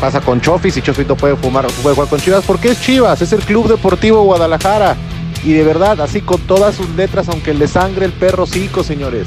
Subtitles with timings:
[0.00, 3.20] pasa con Chofis y Chofis no puede, fumar, puede jugar con Chivas porque es Chivas,
[3.20, 4.96] es el Club Deportivo Guadalajara.
[5.44, 9.26] Y de verdad, así con todas sus letras, aunque le sangre el perro cico, señores.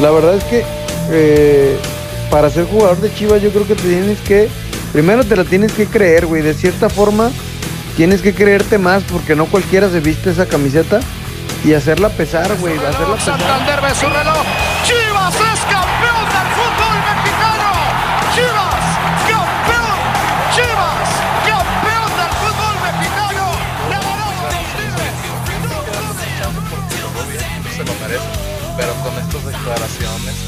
[0.00, 0.64] La verdad es que
[1.10, 1.78] eh,
[2.30, 4.48] para ser jugador de Chivas yo creo que te tienes que,
[4.92, 7.30] primero te la tienes que creer, güey, de cierta forma
[7.96, 11.00] tienes que creerte más porque no cualquiera se viste esa camiseta
[11.64, 13.38] y hacerla pesar, güey, hacerla pesar.
[13.40, 14.44] Santander ve su reloj.
[14.84, 17.72] Chivas es campeón del fútbol mexicano.
[18.36, 18.84] Chivas,
[19.26, 19.96] campeón.
[20.54, 21.08] Chivas,
[21.48, 23.44] campeón del fútbol mexicano.
[23.88, 25.16] Le ganó a los Tigres.
[27.76, 28.30] se lo merece.
[28.76, 30.45] Pero con estas declaraciones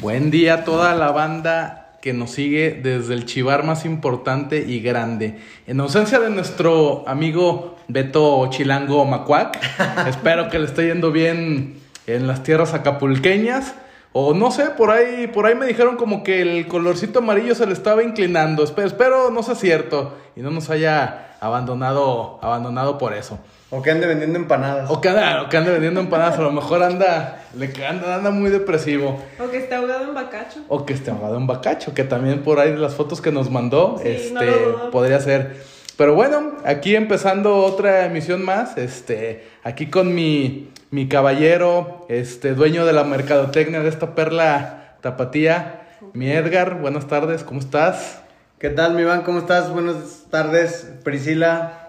[0.00, 4.80] Buen día a toda la banda que nos sigue desde el chivar más importante y
[4.80, 5.38] grande.
[5.66, 9.60] En ausencia de nuestro amigo Beto Chilango Macuac,
[10.08, 13.74] espero que le esté yendo bien en las tierras acapulqueñas.
[14.12, 17.66] O no sé, por ahí, por ahí me dijeron como que el colorcito amarillo se
[17.66, 18.64] le estaba inclinando.
[18.64, 23.38] Espero, espero no sea cierto y no nos haya abandonado, abandonado por eso.
[23.72, 24.90] O que ande vendiendo empanadas.
[24.90, 28.30] O que anda, o que ande vendiendo empanadas, a lo mejor anda, le anda, anda
[28.30, 29.22] muy depresivo.
[29.38, 30.60] O que esté ahogado en bacacho.
[30.68, 33.48] O que esté ahogado en bacacho, que también por ahí de las fotos que nos
[33.50, 34.90] mandó, Sí, este, no lo dudo.
[34.90, 35.62] podría ser.
[35.96, 42.84] Pero bueno, aquí empezando otra emisión más, este, aquí con mi, mi caballero, este, dueño
[42.86, 48.20] de la mercadotecnia de esta perla tapatía, mi Edgar, buenas tardes, ¿cómo estás?
[48.58, 49.22] ¿Qué tal, mi Iván?
[49.22, 49.70] ¿Cómo estás?
[49.70, 51.79] Buenas tardes, Priscila.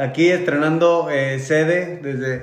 [0.00, 2.42] Aquí estrenando eh, sede desde,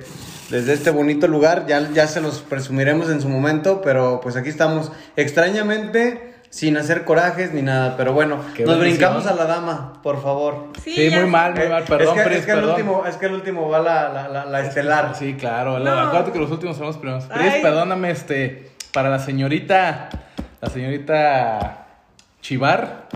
[0.49, 1.65] desde este bonito lugar.
[1.67, 7.03] Ya, ya se los presumiremos en su momento, pero pues aquí estamos extrañamente sin hacer
[7.03, 7.97] corajes ni nada.
[7.97, 9.13] Pero bueno, Qué nos bendición.
[9.13, 10.67] brincamos a la dama, por favor.
[10.83, 13.15] Sí, muy mal, muy Eh, mal, perdón, es que, Pris, es que el último, es
[13.17, 15.15] que el último va la, la, la, la estelar.
[15.15, 15.79] Sí, claro.
[15.79, 15.91] No.
[15.99, 17.25] Acuérdate que los últimos son los primeros.
[17.25, 17.61] Pris, Ay.
[17.61, 20.09] perdóname, este, para la señorita,
[20.61, 21.87] la señorita
[22.41, 23.07] Chivar,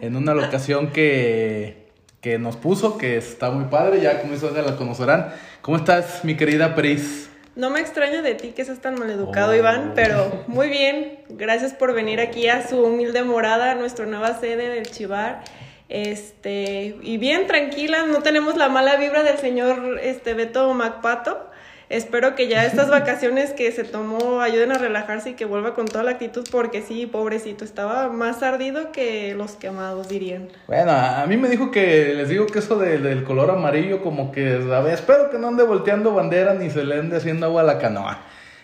[0.00, 1.81] en una locación que,
[2.22, 5.34] que nos puso, que está muy padre, ya como eso ya la conocerán.
[5.60, 7.28] ¿Cómo estás, mi querida Pris?
[7.56, 9.56] No me extraña de ti que seas tan maleducado, Oh.
[9.56, 11.18] Iván, pero muy bien.
[11.28, 15.42] Gracias por venir aquí a su humilde morada, a nuestra nueva sede del Chivar.
[15.88, 21.50] Este, y bien tranquila, no tenemos la mala vibra del señor este Beto Macpato.
[21.88, 25.86] Espero que ya estas vacaciones que se tomó ayuden a relajarse y que vuelva con
[25.86, 30.48] toda la actitud, porque sí, pobrecito, estaba más ardido que los quemados, dirían.
[30.66, 34.32] Bueno, a mí me dijo que les digo que eso de- del color amarillo, como
[34.32, 37.62] que, a ver, espero que no ande volteando bandera ni se le ande haciendo agua
[37.62, 38.18] a la canoa.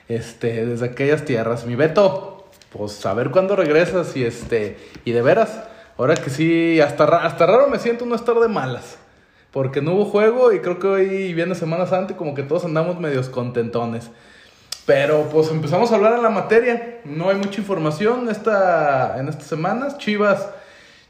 [0.09, 1.67] Este, desde aquellas tierras.
[1.67, 5.65] Mi Beto, pues a ver cuándo regresas y este, y de veras,
[5.99, 8.97] ahora que sí, hasta, hasta raro me siento no estar de malas.
[9.59, 12.65] Porque no hubo juego y creo que hoy viene Semana Santa y como que todos
[12.65, 14.09] andamos medios contentones.
[14.87, 17.01] Pero pues empezamos a hablar en la materia.
[17.05, 19.99] No hay mucha información esta, en estas semanas.
[19.99, 20.49] Chivas,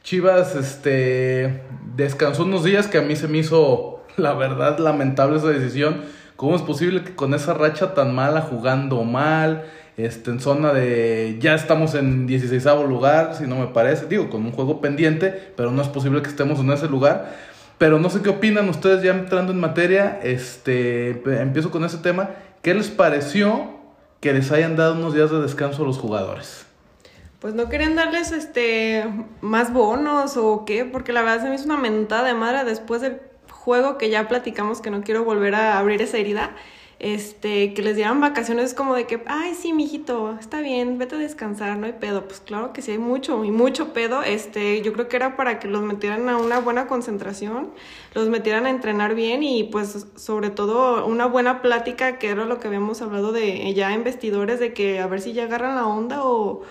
[0.03, 1.61] Chivas, este,
[1.95, 6.05] descansó unos días que a mí se me hizo, la verdad, lamentable esa decisión.
[6.37, 9.67] ¿Cómo es posible que con esa racha tan mala, jugando mal,
[9.99, 14.47] este, en zona de, ya estamos en 16 lugar, si no me parece, digo, con
[14.47, 17.49] un juego pendiente, pero no es posible que estemos en ese lugar.
[17.79, 20.21] Pero no sé qué opinan ustedes ya entrando en materia.
[20.23, 22.31] Este, empiezo con ese tema.
[22.63, 23.71] ¿Qué les pareció
[24.21, 26.67] que les hayan dado unos días de descanso a los jugadores?
[27.39, 29.05] Pues no querían darles este
[29.41, 33.01] más bonos o qué, porque la verdad se me hizo una mentada de madre después
[33.01, 36.51] del juego que ya platicamos que no quiero volver a abrir esa herida.
[37.01, 41.15] Este, que les dieran vacaciones es como de que, ay, sí, mijito, está bien, vete
[41.15, 42.25] a descansar, no hay pedo.
[42.25, 44.23] Pues claro que sí hay mucho y mucho pedo.
[44.25, 47.71] Este, yo creo que era para que los metieran a una buena concentración,
[48.15, 52.59] los metieran a entrenar bien y pues sobre todo una buena plática, que era lo
[52.59, 55.87] que habíamos hablado de ya en vestidores, de que a ver si ya agarran la
[55.87, 56.63] onda o,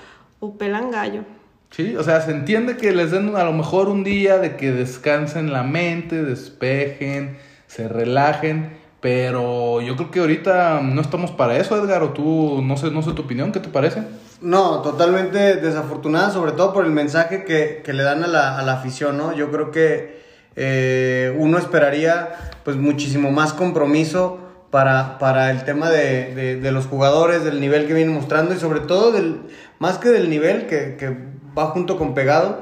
[0.41, 1.23] o pelan gallo.
[1.71, 4.71] Sí, o sea, se entiende que les den a lo mejor un día de que
[4.71, 7.37] descansen la mente, despejen,
[7.67, 12.77] se relajen, pero yo creo que ahorita no estamos para eso, Edgar, o tú, no
[12.77, 14.03] sé, no sé tu opinión, ¿qué te parece?
[14.41, 18.63] No, totalmente desafortunada, sobre todo por el mensaje que, que le dan a la, a
[18.63, 19.33] la afición, ¿no?
[19.33, 20.21] Yo creo que
[20.55, 22.29] eh, uno esperaría
[22.63, 24.39] pues muchísimo más compromiso
[24.71, 28.81] para, para el tema de, de- los jugadores, del nivel que vienen mostrando y sobre
[28.81, 29.41] todo del,
[29.79, 31.15] más que del nivel que, que
[31.57, 32.61] va junto con pegado,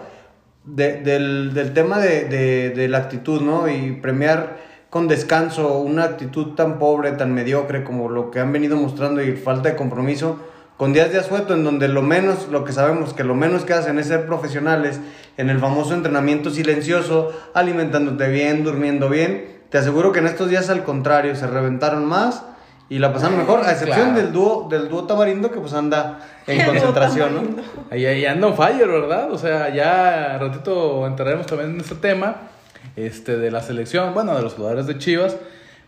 [0.65, 3.67] de- del, del tema de la actitud, ¿no?
[3.69, 4.57] Y premiar
[4.95, 9.33] con descanso una actitud tan pobre, tan mediocre como lo que han venido mostrando y
[9.35, 10.39] falta de compromiso,
[10.77, 13.73] con días de asueto en donde lo menos, lo que sabemos que lo menos que
[13.73, 15.01] hacen es ser profesionales
[15.35, 19.59] en el famoso entrenamiento silencioso, alimentándote bien, durmiendo bien.
[19.69, 22.43] Te aseguro que en estos días al contrario, se reventaron más
[22.87, 24.21] y la pasaron mejor, a excepción claro.
[24.21, 27.61] del dúo, del dúo Tamarindo que pues anda en concentración, ¿no?
[27.91, 29.29] Ahí, ahí anda on fire, ¿verdad?
[29.29, 32.54] O sea, ya ratito entraremos también en este tema
[32.95, 35.37] este, de la selección, bueno, de los jugadores de Chivas.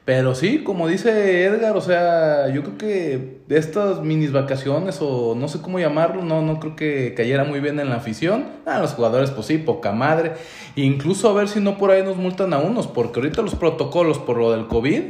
[0.08, 5.50] Pero sí, como dice Edgar, o sea, yo creo que estas minis vacaciones o no
[5.50, 8.46] sé cómo llamarlo, no, no creo que cayera muy bien en la afición.
[8.66, 10.32] Ah, los jugadores, pues sí, poca madre.
[10.78, 14.18] Incluso a ver si no por ahí nos multan a unos, porque ahorita los protocolos
[14.18, 15.02] por lo del COVID,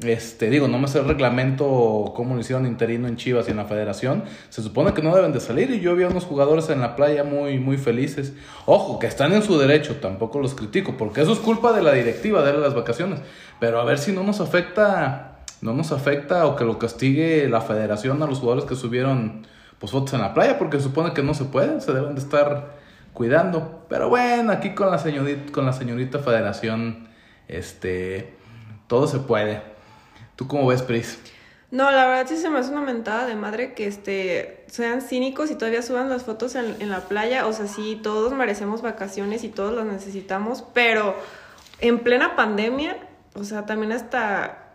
[0.00, 3.56] este, digo, no me sé el reglamento cómo lo hicieron interino en Chivas y en
[3.56, 4.22] la federación.
[4.48, 6.94] Se supone que no deben de salir y yo vi a unos jugadores en la
[6.94, 8.32] playa muy, muy felices.
[8.66, 11.92] Ojo, que están en su derecho, tampoco los critico, porque eso es culpa de la
[11.92, 13.20] directiva, de las vacaciones.
[13.58, 17.60] Pero a ver si no nos afecta, no nos afecta o que lo castigue la
[17.60, 19.46] federación a los jugadores que subieron
[19.80, 22.20] pues fotos en la playa, porque se supone que no se puede, se deben de
[22.20, 22.76] estar
[23.14, 23.84] cuidando.
[23.88, 27.08] Pero bueno, aquí con la señorita, con la señorita federación,
[27.48, 28.36] este,
[28.86, 29.77] todo se puede.
[30.38, 31.18] ¿Tú cómo ves, Pris?
[31.72, 35.50] No, la verdad sí se me hace una mentada de madre que este sean cínicos
[35.50, 37.44] y todavía suban las fotos en, en la playa.
[37.48, 41.16] O sea, sí, todos merecemos vacaciones y todos las necesitamos, pero
[41.80, 42.98] en plena pandemia,
[43.34, 44.67] o sea, también hasta,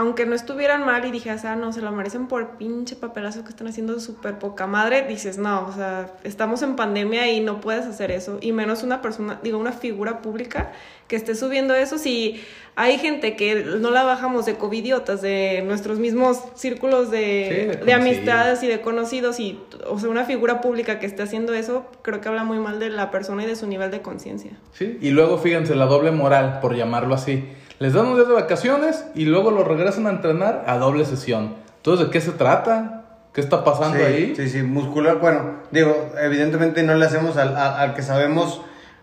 [0.00, 3.50] aunque no estuvieran mal y dijeras, ah, no, se lo merecen por pinche papelazo que
[3.50, 7.84] están haciendo súper poca madre, dices, no, o sea, estamos en pandemia y no puedes
[7.84, 8.38] hacer eso.
[8.40, 10.72] Y menos una persona, digo, una figura pública
[11.06, 11.98] que esté subiendo eso.
[11.98, 12.40] Si
[12.76, 18.62] hay gente que no la bajamos de covidiotas, de nuestros mismos círculos de, de amistades
[18.62, 22.28] y de conocidos, y, o sea, una figura pública que esté haciendo eso, creo que
[22.28, 24.52] habla muy mal de la persona y de su nivel de conciencia.
[24.72, 24.96] Sí.
[25.02, 27.44] Y luego fíjense la doble moral, por llamarlo así.
[27.80, 31.54] Les dan un día de vacaciones y luego lo regresan a entrenar a doble sesión.
[31.78, 33.06] Entonces, ¿de qué se trata?
[33.32, 34.36] ¿Qué está pasando sí, ahí?
[34.36, 35.18] Sí, sí, muscular.
[35.18, 38.60] Bueno, digo, evidentemente no le hacemos al, al- al que sabemos.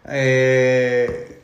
[0.07, 1.41] eh,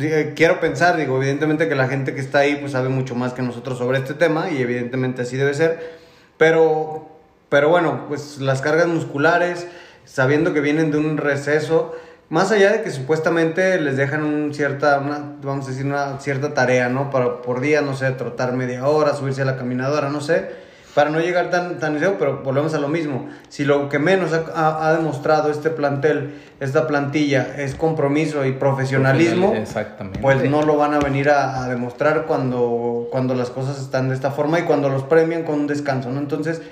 [0.00, 3.32] eh, quiero pensar, digo, evidentemente que la gente que está ahí pues sabe mucho más
[3.34, 5.98] que nosotros sobre este tema y evidentemente así debe ser.
[6.38, 7.06] Pero,
[7.50, 9.68] pero bueno, pues las cargas musculares,
[10.06, 11.94] sabiendo que vienen de un receso,
[12.34, 16.52] más allá de que supuestamente les dejan un cierta, una, vamos a decir, una cierta
[16.52, 17.08] tarea, ¿no?
[17.08, 20.64] Para, por día, no sé, trotar media hora, subirse a la caminadora, no sé
[20.94, 23.28] para no llegar tan, tan lejos, pero volvemos a lo mismo.
[23.48, 29.62] Si lo que menos ha, demostrado este plantel, esta plantilla, es compromiso y profesionalismo, Profesional-
[29.62, 30.20] Exactamente.
[30.20, 34.14] pues no lo van a venir a, a demostrar cuando, cuando las cosas están de
[34.14, 36.20] esta forma y cuando los premian con un descanso, ¿no?
[36.20, 36.62] Entonces,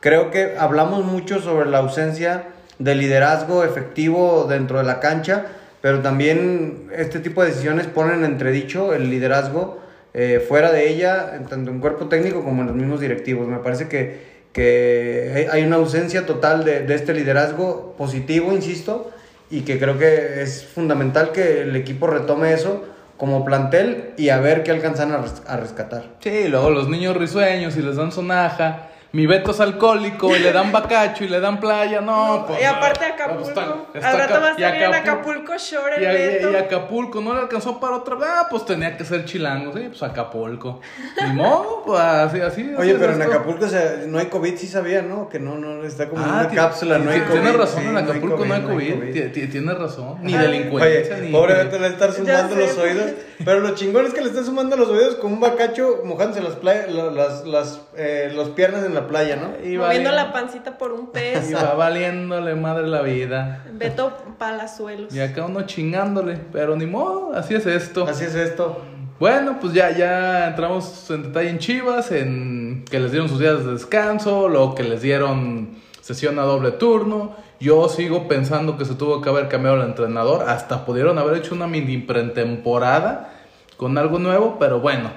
[0.00, 2.48] creo que hablamos mucho sobre la ausencia
[2.80, 5.46] de liderazgo efectivo dentro de la cancha,
[5.80, 9.78] pero también este tipo de decisiones ponen en entredicho el liderazgo
[10.12, 13.46] eh, fuera de ella, tanto en cuerpo técnico como en los mismos directivos.
[13.46, 14.20] Me parece que,
[14.52, 19.10] que hay- una ausencia total de, de este liderazgo positivo, insisto,
[19.50, 22.84] y que creo que es fundamental que el equipo retome eso
[23.16, 26.04] como plantel y a ver qué alcanzan a, a rescatar.
[26.20, 28.86] Sí, luego los niños risueños y les dan sonaja.
[29.12, 32.00] Mi Beto es alcohólico y le dan bacacho y le dan playa.
[32.00, 32.60] No, pues.
[32.62, 33.38] y aparte Acapulco.
[33.42, 36.50] pues, está- está Al rato va a salir en Acapulco- Shore el Y, Beto.
[36.52, 38.16] y Acapulco no le alcanzó para otra.
[38.22, 39.72] Ah, pues tenía que ser chilango.
[39.72, 40.80] Sí, pues Acapulco.
[41.26, 42.60] Ni modo, pues así, así.
[42.62, 43.32] así Oye, es pero en esto.
[43.34, 45.28] Acapulco o sea, no hay COVID, sí sabía, ¿no?
[45.28, 47.32] Que no, no, está como en Ah, una cápsula, no hay COVID.
[47.32, 49.12] Tienes razón, sí, en Acapulco no hay COVID.
[49.12, 50.18] Ti- ti- Tienes razón.
[50.22, 50.42] Ni Ajá.
[50.44, 51.32] delincuencia, Oye, ni.
[51.32, 53.10] pobre Beto le estar sumando los oídos.
[53.44, 56.62] Pero lo chingón es que le están sumando los oídos con un bacacho mojándose las,
[56.62, 59.66] las, las, eh, los piernas en la playa, ¿no?
[59.66, 61.56] Y Moviendo la pancita por un peso.
[61.56, 63.64] va valiéndole madre la vida.
[63.72, 65.14] Beto Palazuelos.
[65.14, 66.38] Y acá uno chingándole.
[66.52, 68.06] Pero ni modo, así es esto.
[68.06, 68.82] Así es esto.
[69.18, 73.64] Bueno, pues ya, ya entramos en detalle en Chivas, en que les dieron sus días
[73.64, 77.36] de descanso, lo que les dieron sesión a doble turno.
[77.60, 81.54] Yo sigo pensando que se tuvo que haber cambiado el entrenador, hasta pudieron haber hecho
[81.54, 83.34] una mini pretemporada
[83.76, 85.10] con algo nuevo, pero bueno,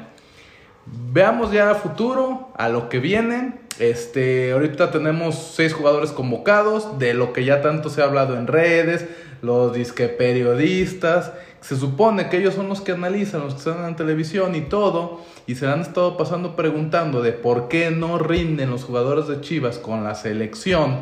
[0.85, 3.55] veamos ya a futuro, a lo que viene.
[3.79, 8.47] Este, ahorita tenemos seis jugadores convocados, de lo que ya tanto se ha hablado en
[8.47, 9.07] redes,
[9.41, 11.31] los disque periodistas.
[11.61, 15.21] Se supone que ellos son los que analizan, los que están en televisión y todo,
[15.47, 19.77] y se han estado pasando preguntando de por qué no rinden los jugadores de Chivas
[19.77, 20.99] con la selección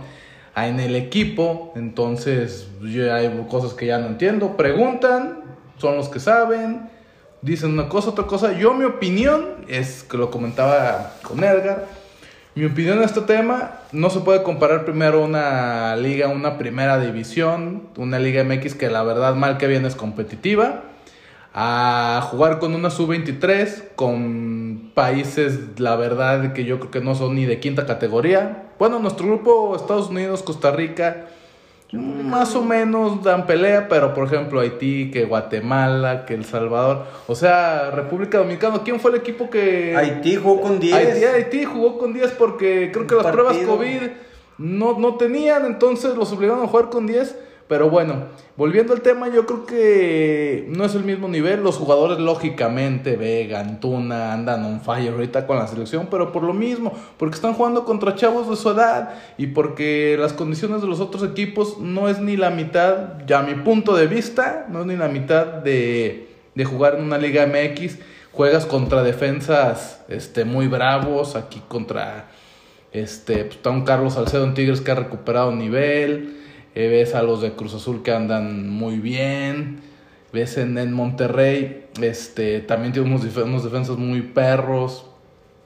[0.55, 1.73] en el equipo.
[1.75, 4.55] Entonces, yo hay cosas que ya no entiendo.
[4.55, 5.41] Preguntan,
[5.77, 6.90] son los que saben,
[7.41, 8.53] dicen una cosa, otra cosa.
[8.53, 11.87] Yo mi opinión es que lo comentaba con Edgar.
[12.53, 17.83] Mi opinión en este tema, no se puede comparar primero una liga, una primera división,
[17.95, 20.81] una liga MX que la verdad mal que bien es competitiva,
[21.53, 27.35] a jugar con una sub-23, con países, la verdad que yo creo que no son
[27.35, 28.63] ni de quinta categoría.
[28.77, 31.27] Bueno, nuestro grupo, Estados Unidos, Costa Rica,
[31.91, 37.35] más o menos dan pelea, pero por ejemplo Haití, que Guatemala, que El Salvador, o
[37.35, 39.95] sea, República Dominicana, ¿quién fue el equipo que...
[39.95, 40.95] Haití jugó con 10.
[40.95, 43.57] Haití, Haití jugó con 10 porque creo que las pruebas.
[43.57, 44.01] COVID
[44.57, 47.35] no, no tenían, entonces los obligaron a jugar con 10.
[47.71, 48.25] Pero bueno,
[48.57, 51.63] volviendo al tema, yo creo que no es el mismo nivel.
[51.63, 56.53] Los jugadores, lógicamente, Vega, Antuna, andan on fire ahorita con la selección, pero por lo
[56.53, 60.99] mismo, porque están jugando contra chavos de su edad y porque las condiciones de los
[60.99, 64.97] otros equipos no es ni la mitad, ya mi punto de vista, no es ni
[64.97, 67.99] la mitad de, de jugar en una Liga MX.
[68.33, 72.27] Juegas contra defensas este, muy bravos, aquí contra
[72.91, 76.40] este, pues, está un Carlos Salcedo en Tigres que ha recuperado nivel.
[76.75, 79.81] Eh, ves a los de Cruz Azul que andan muy bien.
[80.33, 85.05] Ves en, en Monterrey, este, también tiene unos, unos defensas muy perros.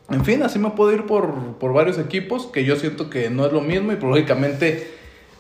[0.10, 3.46] En fin, así me puedo ir por, por varios equipos que yo siento que no
[3.46, 4.92] es lo mismo y lógicamente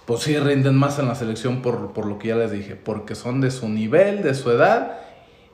[0.05, 3.15] pues sí rinden más en la selección por, por lo que ya les dije, porque
[3.15, 4.99] son de su nivel, de su edad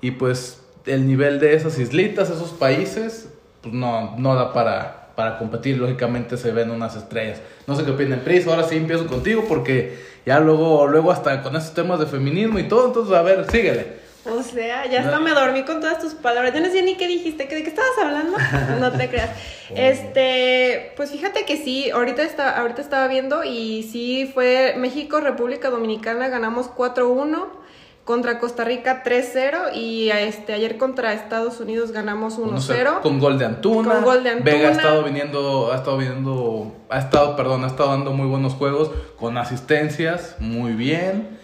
[0.02, 3.30] y pues el nivel de esas islitas, esos países,
[3.62, 7.40] pues no, no da para, para competir, lógicamente se ven unas estrellas.
[7.68, 11.56] No sé qué opinan, Pris, ahora sí empiezo contigo porque ya luego, luego hasta con
[11.56, 14.02] esos temas de feminismo y todo, entonces a ver, síguele.
[14.26, 16.54] O sea, ya hasta me dormí con todas tus palabras.
[16.56, 18.36] Yo no sé ni qué dijiste, ¿que- ¿de qué estabas hablando?
[18.80, 19.30] No te creas.
[19.76, 25.70] Este, pues fíjate que sí, ahorita, está, ahorita estaba viendo y sí fue México, República
[25.70, 27.46] Dominicana, ganamos 4-1,
[28.06, 33.02] contra Costa Rica 3-0 y este, ayer contra Estados Unidos ganamos 1-0.
[33.02, 33.94] Con gol de Antuna.
[33.94, 34.52] Con gol de Antuna.
[34.52, 38.54] Vega ha estado viniendo, ha estado viniendo, ha estado, perdón, ha estado dando muy buenos
[38.54, 41.40] juegos con asistencias, muy bien.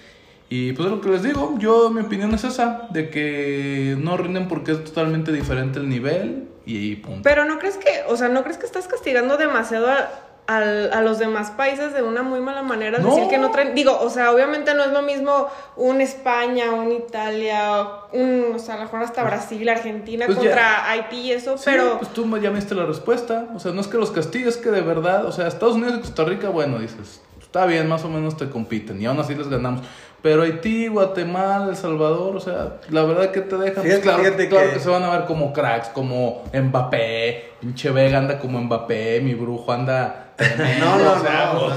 [0.50, 4.16] Y pues es lo que les digo, yo mi opinión es esa, de que no
[4.16, 7.22] rinden porque es totalmente diferente el nivel y, punto.
[7.24, 10.10] Pero no crees que, o sea, no crees que estás castigando demasiado a,
[10.48, 13.10] al- a los demás países de una muy mala manera, No.
[13.10, 16.92] decir que no traen, digo, o sea, obviamente no es lo mismo un España, un
[16.94, 20.44] Italia, un, o sea, a lo mejor hasta Brasil, Argentina Pues ya.
[20.44, 23.48] contra Haití y eso, Sí, pero pues tú ya me diste la respuesta.
[23.56, 25.96] O sea, no es que los castigues, es que de verdad, o sea, Estados Unidos
[25.98, 29.36] y Costa Rica, bueno, dices, está bien, más o menos te compiten y aún así
[29.36, 29.82] les ganamos.
[30.22, 33.84] Pero Haití, Guatemala, El Salvador, o sea, la verdad que te dejan.
[33.84, 34.80] Pues Fíjate- claro, fíjate claro que- que...
[34.80, 39.72] se van a ver como cracks, como Mbappé, pinche Vega anda como Mbappé, mi brujo
[39.72, 40.24] anda.
[40.80, 41.70] No, no, no.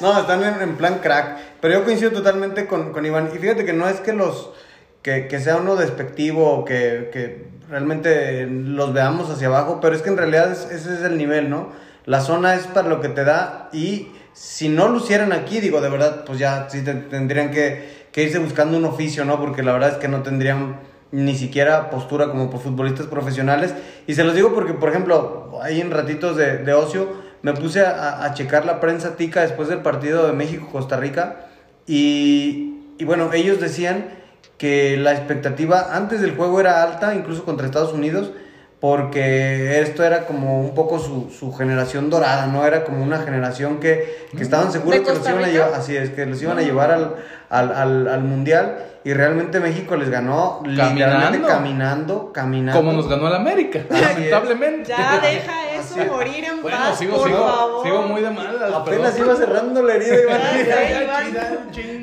[0.00, 1.38] No, están en, en plan crack.
[1.60, 3.30] Pero yo coincido totalmente con, con Iván.
[3.34, 4.50] Y fíjate que no es que los.
[5.02, 10.02] que, que sea uno despectivo o que, que realmente los veamos hacia abajo, pero es
[10.02, 11.68] que en realidad es- ese es el nivel, ¿no?
[12.06, 15.80] La zona es para lo que te da y si no lo hicieran aquí, digo,
[15.80, 19.38] de verdad, pues ya sí te- tendrían que, que irse buscando un oficio, ¿no?
[19.38, 20.80] Porque la verdad es que no tendrían
[21.12, 23.74] ni siquiera postura como futbolistas profesionales.
[24.06, 27.08] Y se los digo porque, por ejemplo, ahí en ratitos de, de ocio
[27.42, 31.46] me puse a, a checar la prensa tica después del partido de México-Costa Rica
[31.86, 34.06] y, y bueno, ellos decían
[34.58, 38.30] que la expectativa antes del juego era alta, incluso contra Estados Unidos,
[38.78, 42.66] porque esto era como un poco su, su generación dorada, ¿no?
[42.66, 45.96] Era como una generación que, que estaban seguros ¿De que los iban a llevar, así
[45.96, 47.16] es, que los iban a llevar al,
[47.48, 51.02] al, al, al Mundial y realmente México les ganó literalmente
[51.40, 51.48] Caminando.
[51.48, 52.80] caminando, caminando.
[52.80, 54.88] como nos ganó el América, lamentablemente.
[54.90, 57.82] ya deja eso morir en Bueno, paz, sigo, por sigo, favor.
[57.84, 58.72] sigo muy de malas.
[58.74, 59.26] Apenas perdón.
[59.26, 60.40] iba cerrando la herida, Iván.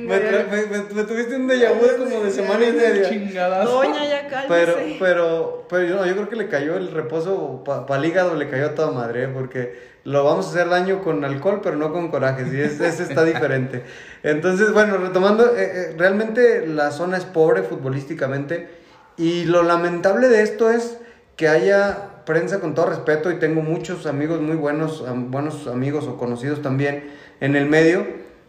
[0.07, 3.09] Me, me- me- me tuviste un déjà vu como de semana y media.
[3.09, 3.71] Chingadazo.
[3.71, 4.47] Doña, ya cálmese.
[4.47, 8.49] Pero, pero, pero yo, yo creo que le cayó el reposo para el hígado, le
[8.49, 9.27] cayó a toda madre, ¿eh?
[9.27, 13.03] porque lo vamos a hacer daño con alcohol, pero no con coraje, y es, ese
[13.03, 13.83] está diferente.
[14.23, 18.69] Entonces, bueno, retomando, eh, eh, realmente la zona es pobre futbolísticamente,
[19.17, 20.97] y lo lamentable de esto es
[21.35, 26.17] que haya prensa con todo respeto, y tengo muchos amigos muy buenos, buenos amigos o
[26.17, 28.05] conocidos también en el medio,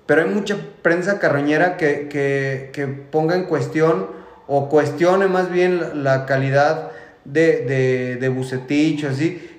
[0.06, 4.06] pero hay mucha prensa carroñera que, que, que ponga en cuestión
[4.46, 6.90] o cuestione más bien la, calidad
[7.26, 9.58] de, de, de Bucetich o así,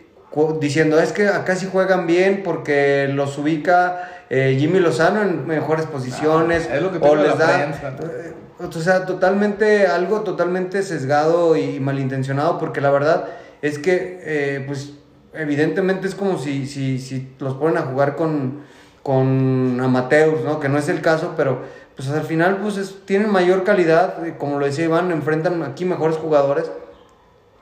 [0.60, 5.86] diciendo es que acá sí juegan bien porque los ubica eh, Jimmy Lozano en mejores
[5.86, 8.49] posiciones Ah, es lo que o les la da prensa, ¿no?
[8.60, 13.26] O sea, totalmente, algo totalmente sesgado y malintencionado, porque la verdad
[13.62, 14.94] es que, eh, pues,
[15.34, 18.62] evidentemente es como si, si, si los ponen a jugar con,
[19.04, 20.60] con amateurs, ¿no?
[20.60, 21.62] Que no es el caso, pero
[21.96, 25.86] pues al final pues es- tienen mayor calidad, eh, como lo decía Iván, enfrentan aquí
[25.86, 26.72] mejores jugadores.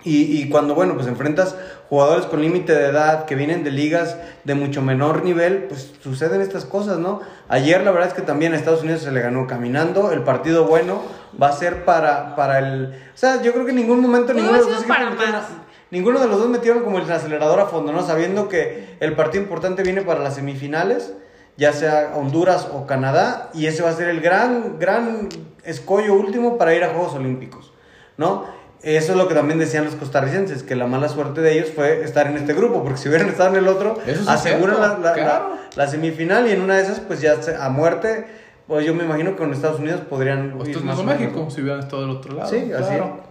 [0.08, 1.56] Y, y cuando, bueno, pues enfrentas
[1.90, 6.42] jugadores con límite de edad que vienen de ligas de mucho menor nivel, pues suceden
[6.42, 7.22] estas cosas, ¿no?
[7.50, 10.12] Ayer la verdad es que también a Estados Unidos se le ganó caminando.
[10.12, 11.02] El partido bueno
[11.42, 12.94] va a ser para, para el...
[13.14, 16.20] O sea, yo creo que en ningún momento ninguno de los dos para metieron Ninguno
[16.20, 18.06] de los dos metieron como el acelerador a fondo, ¿no?
[18.06, 21.14] Sabiendo que el partido importante viene para las semifinales,
[21.56, 25.30] ya sea Honduras o Canadá, y ese va a ser el gran, gran
[25.64, 27.72] escollo último para ir a Juegos Olímpicos,
[28.18, 28.57] ¿no?
[28.84, 32.04] Eso es lo que también decían los costarricenses, que la mala suerte de ellos fue
[32.04, 34.80] estar en este grupo, porque si hubieran estado en el otro, Eso sí es aseguran
[34.80, 35.50] la, la- claro.
[35.76, 38.26] la- la semifinal y en una de esas, pues ya se- a muerte,
[38.68, 41.04] pues yo me imagino que con Estados Unidos podrían Pues ir esto es más o
[41.04, 42.50] México, si hubieran estado del otro lado.
[42.50, 43.26] Sí, así claro.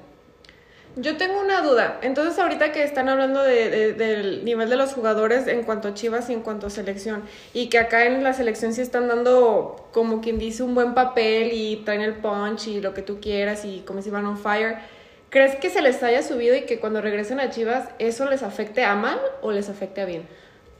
[0.98, 1.98] Yo tengo una duda.
[2.00, 5.94] Entonces, ahorita que están hablando de- de- del nivel de los jugadores en cuanto a
[5.94, 7.22] Chivas y en cuanto a selección,
[7.52, 11.50] y que acá en la selección sí están dando, como quien dice, un buen papel
[11.52, 14.78] y traen el punch y lo que tú quieras y como si van on fire,
[15.36, 18.84] ¿crees que se les haya subido y que cuando regresen a Chivas eso les afecte
[18.84, 20.22] a mal o les afecte a bien?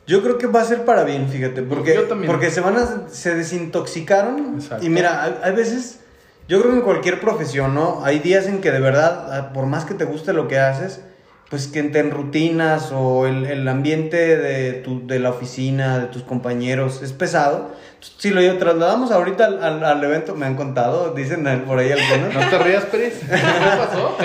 [0.06, 2.32] Yo creo que va a ser para bien, fíjate, porque, Yo también.
[2.32, 4.86] porque se van a, se desintoxicaron Exacto.
[4.86, 6.00] y mira, hay, hay veces,
[6.48, 8.02] yo creo que en cualquier profesión, ¿no?
[8.02, 11.02] Hay días en que de verdad, ah, por más que te guste lo que haces,
[11.50, 16.06] pues que te en rutinas o el, el ambiente de, tu, de la oficina, de
[16.06, 17.70] tus compañeros, es pesado.
[18.18, 22.34] Si lo trasladamos ahorita al, al- al evento, me han contado, dicen por ahí algunos,
[22.34, 23.14] No te rías, Pris.
[23.20, 23.36] ¿Qué
[23.78, 24.16] pasó?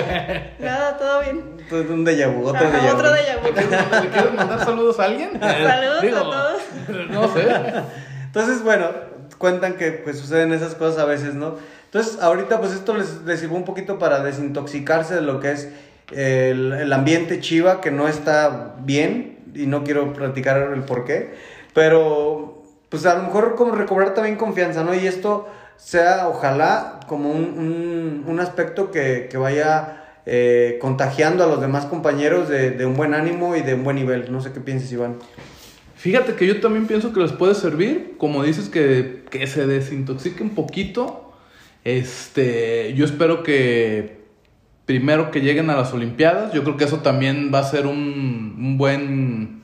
[0.60, 1.42] Nada, todo bien.
[1.70, 2.96] Pues, un déjà vu, otro déjà vu.
[2.96, 3.46] otro déjà vu.
[4.02, 5.30] ¿Le quieres mandar saludos a alguien?
[5.40, 6.62] Saludos Digo, a todos.
[7.10, 7.46] No sé.
[8.26, 8.86] Entonces, bueno,
[9.38, 11.56] cuentan que pues suceden esas cosas a veces, ¿no?
[11.86, 15.68] Entonces, ahorita pues esto les, les sirvió un poquito para desintoxicarse de lo que es
[16.10, 21.34] el, el ambiente chiva, que no está bien, y no quiero platicar el por qué,
[21.74, 24.94] pero pues a lo mejor como recobrar también confianza, ¿no?
[24.94, 31.46] Y esto sea, ojalá, como un, un, un aspecto que, que vaya eh, contagiando a
[31.46, 34.30] los demás compañeros de, de un buen ánimo y de un buen nivel.
[34.30, 35.16] No sé qué piensas, Iván.
[35.96, 40.42] Fíjate que yo también pienso que les puede servir, como dices, que, que se desintoxique
[40.42, 41.32] un poquito.
[41.84, 44.21] Este, yo espero que
[44.86, 48.54] primero que lleguen a las Olimpiadas, yo creo que eso también va a ser un,
[48.58, 49.62] un buen,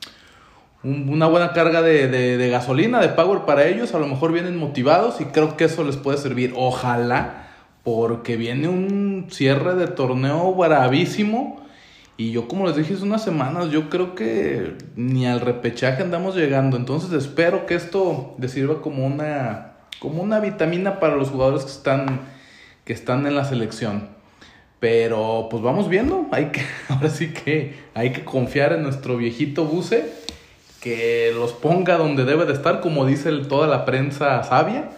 [0.85, 3.95] un- una buena carga de, de- de gasolina, de power para ellos.
[3.95, 6.53] A lo mejor vienen motivados y creo que eso les puede servir.
[6.57, 7.49] Ojalá,
[7.83, 11.63] porque viene un cierre de torneo bravísimo.
[12.17, 16.35] Y yo, como les dije hace unas semanas, yo creo que ni al repechaje andamos
[16.35, 16.77] llegando.
[16.77, 21.71] Entonces espero que esto les sirva como una, como una vitamina para los jugadores que
[21.71, 22.21] están,
[22.85, 24.17] que están en la selección.
[24.81, 26.27] Pero pues vamos viendo.
[26.31, 30.05] Hay que, ahora sí que hay que confiar en nuestro viejito buce.
[30.81, 34.91] Que los ponga donde debe de estar, como dice el- toda la prensa sabia.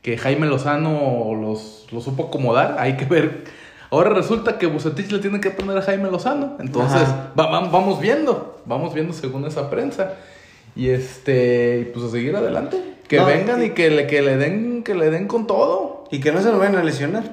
[0.00, 2.76] Que Jaime Lozano los, los supo acomodar.
[2.78, 3.44] Hay que ver.
[3.90, 6.56] Ahora resulta que Bucetich le tiene que poner a Jaime Lozano.
[6.60, 7.02] Entonces,
[7.38, 8.62] va- vamos viendo.
[8.64, 10.14] Vamos viendo según esa prensa.
[10.74, 12.78] Y este, pues a seguir adelante.
[13.12, 16.04] Que No, vengan y- y que le, que le den, que le den con todo.
[16.10, 17.24] Y que no se lo vayan a lesionar.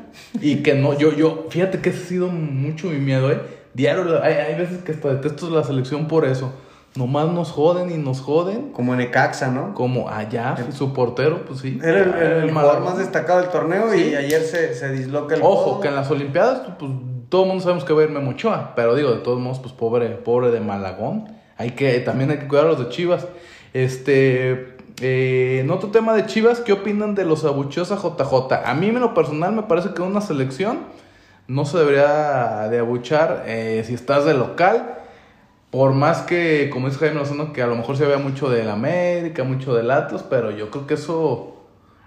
[0.41, 3.39] Y que no, yo, yo, fíjate que ha sido mucho mi miedo, eh.
[3.73, 6.51] Diario, hay, hay veces que hasta detesto la selección por eso.
[6.95, 8.73] Nomás nos joden y nos joden.
[8.73, 9.73] Como en Ecaxa, ¿no?
[9.73, 11.79] Como allá, su portero, pues sí.
[11.81, 14.09] Era el, el- el jugador más destacado del torneo Sí.
[14.11, 15.79] y ayer se, se disloca el Ojo, codo.
[15.79, 16.91] que en las Olimpiadas, pues
[17.29, 19.59] todo el mundo sabemos que va a ir Memo Ochoa, pero digo, de todos modos,
[19.59, 21.29] pues pobre, pobre de Malagón.
[21.57, 23.27] Hay que, también hay que cuidar a los de Chivas.
[23.73, 28.53] Este, eh, en otro tema de Chivas, ¿qué opinan de los abucheos a JJ?
[28.65, 30.79] A mí, en lo personal, me parece que una selección
[31.47, 34.97] no se debería de abuchar eh, si estás de local.
[35.71, 38.69] Por más que, como dice Jaime Lozano, que a lo mejor se vea mucho del
[38.69, 41.58] América, mucho del Atlas, pero yo creo que eso,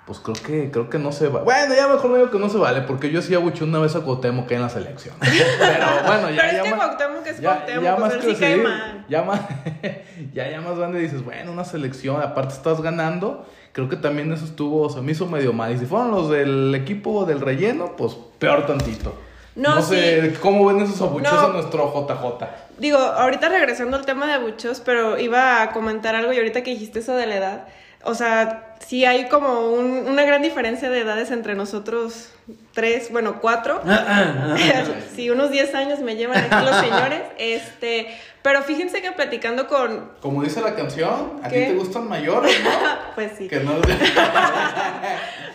[0.06, 1.42] pues creo que, creo que no se va.
[1.42, 3.94] Bueno, ya mejor no digo que no se vale, porque yo sí abuché una vez
[3.94, 5.14] a Cuauhtémoc que en la selección.
[5.20, 8.24] Pero bueno, ya, Pero es ya que más- Cuauhtémoc es ya, Cuauhtémoc, ya pues más
[8.24, 9.04] sí cae mal.
[9.08, 9.40] ya más,
[10.34, 14.44] ya, ya más grande dices, bueno, una selección, aparte estás ganando, creo que también eso
[14.44, 15.72] estuvo, se me hizo medio mal.
[15.72, 19.14] Y si fueron los del equipo del relleno, pues peor tantito.
[19.54, 21.40] No, No, sé cómo ven esos abucheos No.
[21.40, 22.46] a nuestro JJ.
[22.78, 26.70] Digo, ahorita regresando al tema de abucheos, pero iba a comentar algo y ahorita que
[26.70, 27.68] dijiste eso de la edad,
[28.02, 32.30] o sea, sí hay como un- una gran diferencia de edades entre nosotros
[32.74, 33.80] tres, bueno, cuatro.
[35.14, 38.08] sí, unos 10 años me llevan aquí los señores, este,
[38.42, 42.70] pero fíjense que platicando con, Como dice la canción, a ti te gustan mayores, ¿no?
[43.14, 43.48] pues sí.
[43.48, 43.74] que no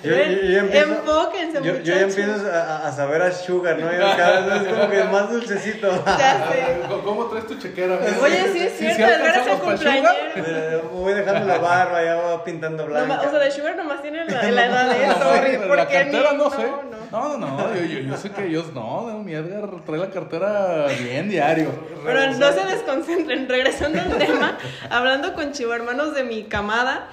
[0.04, 3.92] Yo, yo- empiezo, Enfóquense, yo, yo ya empiezo a, a saber a Sugar, ¿no?
[3.92, 6.04] Yo cada vez es como que más dulcecito.
[6.06, 6.78] Ya sé.
[7.04, 8.00] ¿Cómo traes tu chequera?
[8.22, 10.10] Oye, sí es cierto, el cumpleañero.
[10.10, 10.16] sugar?
[10.36, 13.17] Eh, Voy dejando la barba, ya voy pintando blanco.
[13.26, 15.60] O sea, de Sugar nomás tiene la, la edad de No, eso.
[15.62, 16.64] pero la cartera no sé.
[16.64, 16.98] no.
[17.10, 20.10] No, no, no, yo, yo, yo sé que ellos no, no, mi Edgar trae la
[20.10, 21.70] cartera bien diario.
[22.06, 24.58] Pero no se desconcentren, regresando al tema,
[24.90, 27.08] hablando con Chivo hermanos de mi camada,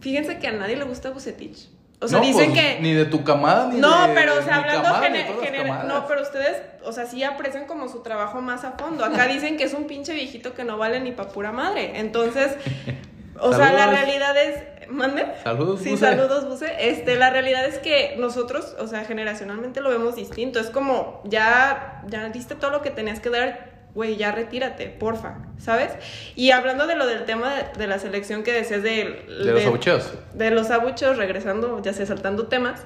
[0.00, 1.68] fíjense que a nadie le gusta Bucetich.
[2.00, 2.80] O sea, No, dicen pues, que...
[2.80, 5.24] Ni de tu camada, ni No, de pero o sea, hablando camada, ni gene- de
[5.24, 5.86] todas las genera- camadas.
[5.88, 9.04] No, pero ustedes, o sea, sí aprecian como su trabajo más a fondo.
[9.04, 11.98] Acá dicen que es un pinche viejito que no vale ni pa' pura madre.
[11.98, 12.52] Entonces,
[13.40, 14.88] o sea, la realidad es...
[14.88, 15.24] ¿Mande?
[15.44, 16.04] Saludos, Sí, Buse.
[16.04, 16.66] saludos, Buse.
[16.90, 20.58] Este, la realidad es que nosotros, o sea, generacionalmente lo vemos distinto.
[20.58, 25.38] Es como, ya, ya diste todo lo que tenías que dar, güey, ya retírate, porfa,
[25.58, 25.92] ¿sabes?
[26.34, 29.24] Y hablando de lo del tema de, de la selección que decías de...
[29.44, 30.12] De los abucheos.
[30.34, 32.82] De los abucheos, regresando, ya sea saltando temas.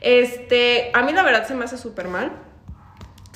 [0.00, 2.32] Este, a mí la verdad se me hace súper mal.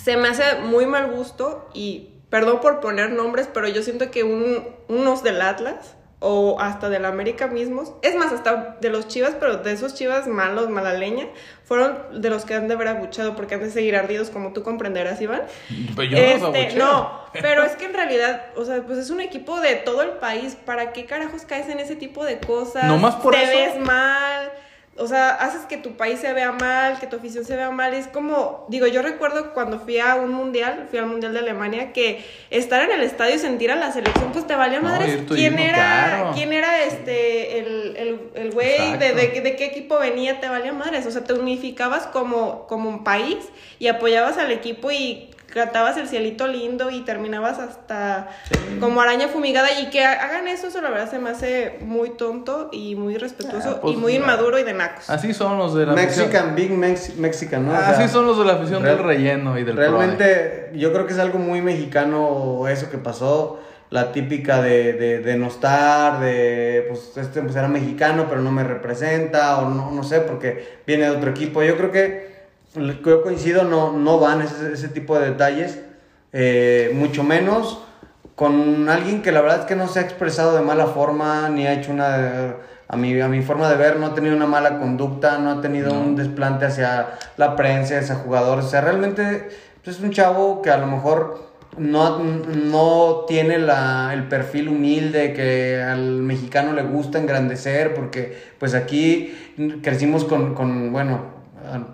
[0.03, 4.25] Se me hace muy mal gusto y perdón por poner nombres, pero yo siento que
[4.25, 9.35] un- unos del Atlas o hasta del América mismos, es más, hasta de los Chivas,
[9.39, 11.27] pero de esos Chivas malos, mala leña,
[11.65, 14.63] fueron de los que han de haber abuchado porque han de seguir ardidos, como tú
[14.63, 15.43] comprenderás, Iván.
[15.95, 19.11] Pero yo no los Este, no, pero es que en realidad, o sea, pues es
[19.11, 20.57] un equipo de todo el país.
[20.65, 22.85] ¿Para qué carajos caes en ese tipo de cosas?
[22.85, 23.53] Nomás por Te eso.
[23.75, 24.51] ves mal.
[24.99, 27.93] O sea, haces que tu país se vea mal, que tu afición se vea mal.
[27.93, 31.93] Es como, digo, yo recuerdo cuando fui a un mundial, fui al mundial de Alemania,
[31.93, 35.35] que estar en el estadio y sentir a la selección, pues te valía No, tú
[35.35, 40.41] quién era, quién era este, el, el, el güey, de, de, de qué equipo venía,
[40.41, 41.07] te valía madres.
[41.07, 43.39] O sea, te unificabas como, como un país
[43.79, 48.29] y apoyabas al equipo y cantabas el cielito lindo y terminabas hasta
[48.81, 52.69] como araña fumigada y que hagan eso, eso la verdad se me hace muy tonto
[52.73, 55.09] y muy respetuoso Ah, pues, y muy inmaduro y de nacos.
[55.09, 56.27] Así son los de la afición.
[56.27, 57.73] Mexican, Big Mex- Mexican, ¿no?
[57.73, 60.93] O sea, Así son los de la afición real- del relleno y del Realmente, yo
[60.93, 63.61] creo que es algo muy mexicano eso que pasó.
[63.89, 68.51] La típica de, de, de no estar, de pues este pues, era mexicano pero no
[68.51, 71.63] me representa, o no, no sé, porque viene de otro equipo.
[71.63, 72.36] Yo creo que
[72.77, 75.81] yo coincido, no, no van ese, ese tipo de detalles,
[76.33, 77.83] eh, mucho menos
[78.37, 81.67] con alguien que la verdad es que no se ha expresado de mala forma, ni
[81.67, 84.79] ha hecho una, a mi, a mi forma de ver, no ha tenido una mala
[84.79, 89.49] conducta, no ha tenido un desplante hacia la prensa, hacia jugadores, o sea, realmente
[89.83, 91.47] pues, es un chavo que a lo mejor
[91.79, 98.75] no, no tiene la, el perfil humilde que al mexicano le gusta engrandecer, porque pues
[98.75, 99.35] aquí
[99.83, 101.36] crecimos con, con bueno,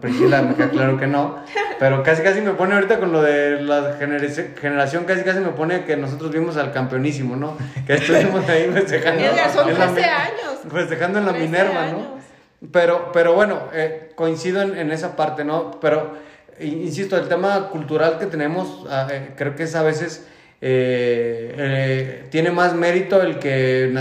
[0.01, 1.37] Priscila me queda claro que no,
[1.79, 5.85] pero casi casi me pone ahorita con lo de la generación, casi casi me pone
[5.85, 7.57] que nosotros vimos al campeonísimo, ¿no?
[7.87, 9.23] Que estuvimos ahí festejando.
[9.53, 10.59] Son en la 13 mi- años.
[10.73, 11.99] Festejando en la 13 Minerva, años.
[11.99, 12.69] ¿no?
[12.71, 15.73] Pero, pero bueno, eh, coincido en, en esa parte, ¿no?
[15.81, 16.13] Pero,
[16.61, 20.29] insisto, el tema cultural que tenemos, ah, eh, creo que es a veces,
[20.61, 23.93] eh, eh, tiene más mérito el que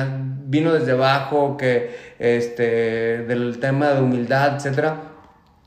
[0.45, 4.95] vino desde abajo, que este, del tema de humildad, etcétera.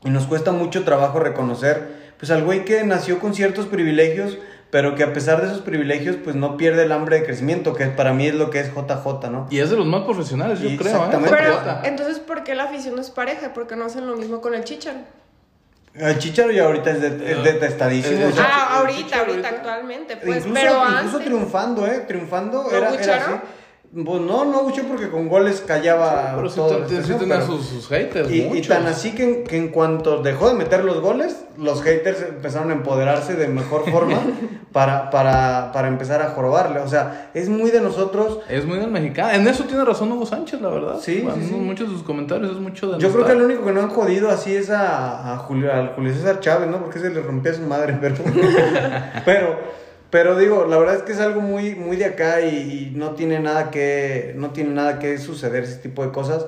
[0.05, 1.87] Y nos cuesta mucho trabajo reconocer,
[2.19, 4.37] pues al güey que nació con ciertos privilegios,
[4.71, 7.85] pero que a pesar de esos privilegios, pues no pierde el hambre de crecimiento, que
[7.87, 9.47] para mí es lo que es JJ, ¿no?
[9.49, 10.79] Y es de los más profesionales, yo creo.
[10.79, 10.95] ¿eh?
[10.95, 11.35] Exactamente.
[11.37, 11.81] Pero, Jota.
[11.85, 13.53] entonces, ¿por qué la afición no es pareja?
[13.53, 14.99] ¿Por qué no hacen lo mismo con el Chicharo?
[15.93, 18.19] El Chicharo ya ahorita es, de- es detestadísimo.
[18.27, 19.49] Eh, Ah, el ahorita, ahorita, ahorita.
[19.49, 21.25] actualmente, pues, incluso, pero incluso antes...
[21.25, 22.03] triunfando, ¿eh?
[22.07, 23.31] Triunfando ¿Lo era, era así.
[24.03, 26.59] Pues no, no buchó porque con goles callaba Pero sí,
[27.45, 30.99] sus, sus haters, y, tan así que, en- que en cuanto dejó de meter los
[30.99, 34.17] goles, los haters empezaron a empoderarse de mejor forma
[34.73, 36.79] para, para, para empezar a jorobarle.
[36.81, 38.39] O sea, es muy de nosotros.
[38.49, 39.29] Es muy del mexicano.
[39.31, 40.97] En eso tiene razón Hugo Sánchez, la verdad.
[40.99, 41.55] Sí, Bueno, sí, sí.
[41.55, 43.89] Muchos de sus comentarios es mucho de Yo creo que el único que no han
[43.89, 46.79] jodido así es a, a Julio, al Julio César Chávez, ¿no?
[46.81, 48.15] Porque se le rompía a su madre, pero,
[49.25, 49.84] pero,
[50.15, 53.11] pero digo, la verdad es que es algo muy, muy de acá y, y no
[53.15, 56.45] tiene nada que, no tiene nada que suceder ese tipo de cosas.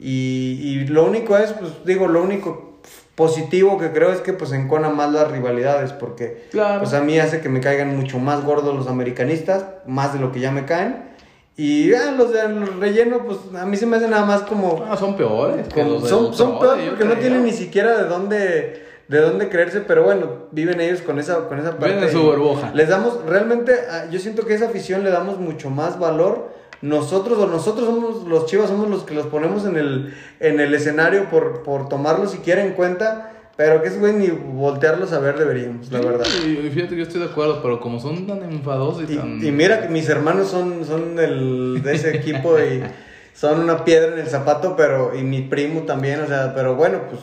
[0.00, 2.80] Y, y lo único es, pues digo, lo único
[3.14, 6.80] positivo que creo es que pues encona más las rivalidades, porque Claro.
[6.80, 10.32] pues a mí hace que me caigan mucho más gordos los americanistas, más de lo
[10.32, 11.14] que ya me caen.
[11.56, 14.84] Y ah, los de los relleno, pues a mí se me hace nada más como...
[14.90, 15.68] Ah, son peores.
[15.72, 19.48] Como- son, son otro, peor yo porque no tienen ni siquiera de dónde de dónde
[19.48, 21.94] creerse, pero bueno, viven ellos con esa con esa parte.
[21.96, 22.72] Viven su burbuja.
[22.74, 26.52] Les damos realmente ah, yo siento que a esa afición le damos mucho más valor.
[26.80, 30.74] Nosotros o nosotros somos los Chivas somos los que los ponemos en el en el
[30.74, 35.38] escenario por por tomarlos siquiera en cuenta, pero que es güey ni voltearlos a ver
[35.38, 36.26] deberíamos, la Sí, verdad.
[36.46, 39.46] Y, y fíjate, yo estoy de acuerdo, pero como son tan enfadosos y, Y, tan.
[39.46, 42.82] y mira que mis hermanos son, son del, de ese equipo y
[43.34, 47.02] son una piedra en el zapato, pero y mi primo también, o sea, pero bueno,
[47.08, 47.22] pues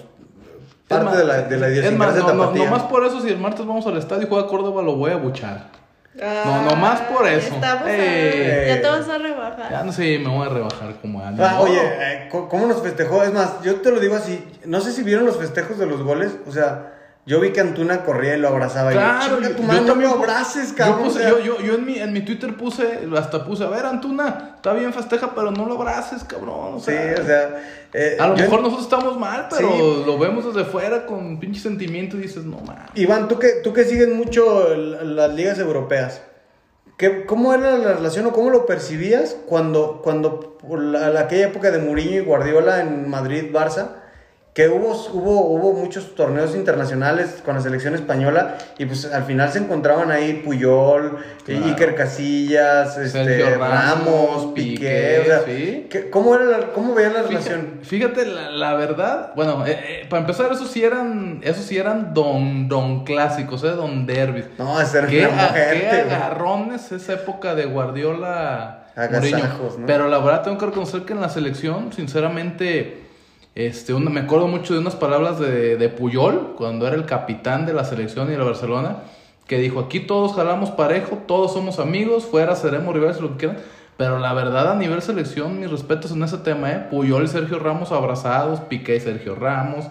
[0.91, 3.37] parte más, de la, de la Es más, no, no, nomás por eso, si el
[3.37, 5.67] martes vamos al estadio y juega Córdoba, lo voy a buchar.
[6.13, 7.53] No, nomás por eso.
[7.55, 8.65] Estamos a- Eh.
[8.67, 9.71] ya te vas a rebajar.
[9.71, 11.43] Ya no sé, me voy a rebajar como ando.
[11.45, 13.23] Ah, oye, eh, ¿cómo nos festejó?
[13.23, 16.03] Es más, yo te lo digo así, no sé si vieron los festejos de los
[16.03, 16.93] goles, o sea,
[17.25, 18.91] yo vi que Antuna corría y lo abrazaba.
[18.91, 21.03] y Claro, yo, "Chinga yo, tu yo madre, no también lo pu- abraces, yo cabrón.
[21.07, 23.69] puse- o sea, yo, yo, yo en, mi, en mi Twitter puse, hasta puse, a
[23.69, 26.73] ver, Antuna, está bien festeja, pero no lo abraces, cabrón.
[26.75, 27.63] O sí, sea, o sea...
[27.93, 30.03] eh, a lo yo- mejor nosotros estamos mal, pero Sí.
[30.05, 32.89] lo vemos desde fuera con pinche sentimiento y dices, no mames.
[32.95, 36.21] Iván, tú que, tú que sigues mucho las ligas europeas,
[36.97, 41.69] ¿qué, ¿cómo era la relación o cómo lo percibías cuando, cuando la, la- aquella época
[41.71, 44.00] de Mourinho y Guardiola en Madrid-Barça?
[44.53, 49.49] Que hubo, hubo, hubo muchos torneos internacionales con la selección española y pues al final
[49.49, 51.65] se encontraban ahí Puyol, Claro.
[51.67, 55.87] Iker Casillas, este, Ramos, Piqué, Piqué, o sea, sí.
[55.89, 57.79] ¿qué- ¿cómo, era la, ¿cómo veías la Fíjate, relación?
[57.83, 62.13] fíjate, la, la verdad, bueno, eh, eh, para empezar, esos sí eran, esos sí eran
[62.13, 64.47] don, don clásicos, eh, don derbis.
[64.57, 65.99] No, ese era Qué, una a- mujer, qué güey.
[66.13, 69.79] agarrones esa época de Guardiola Agasajos.
[69.79, 69.85] ¿no?
[69.85, 72.97] Pero la verdad tengo que reconocer que en la selección, sinceramente,
[73.55, 77.65] este, una- me acuerdo mucho de unas palabras de, de Puyol, cuando era el capitán
[77.65, 78.97] de la selección y de la Barcelona,
[79.47, 83.57] que dijo, aquí todos jalamos parejo, todos somos amigos, fuera seremos rivales, lo que quieran.
[83.97, 86.87] Pero la verdad, a nivel selección, mis respetos en ese tema, ¿eh?
[86.89, 89.85] Puyol y Sergio Ramos abrazados, Piqué y Sergio Ramos,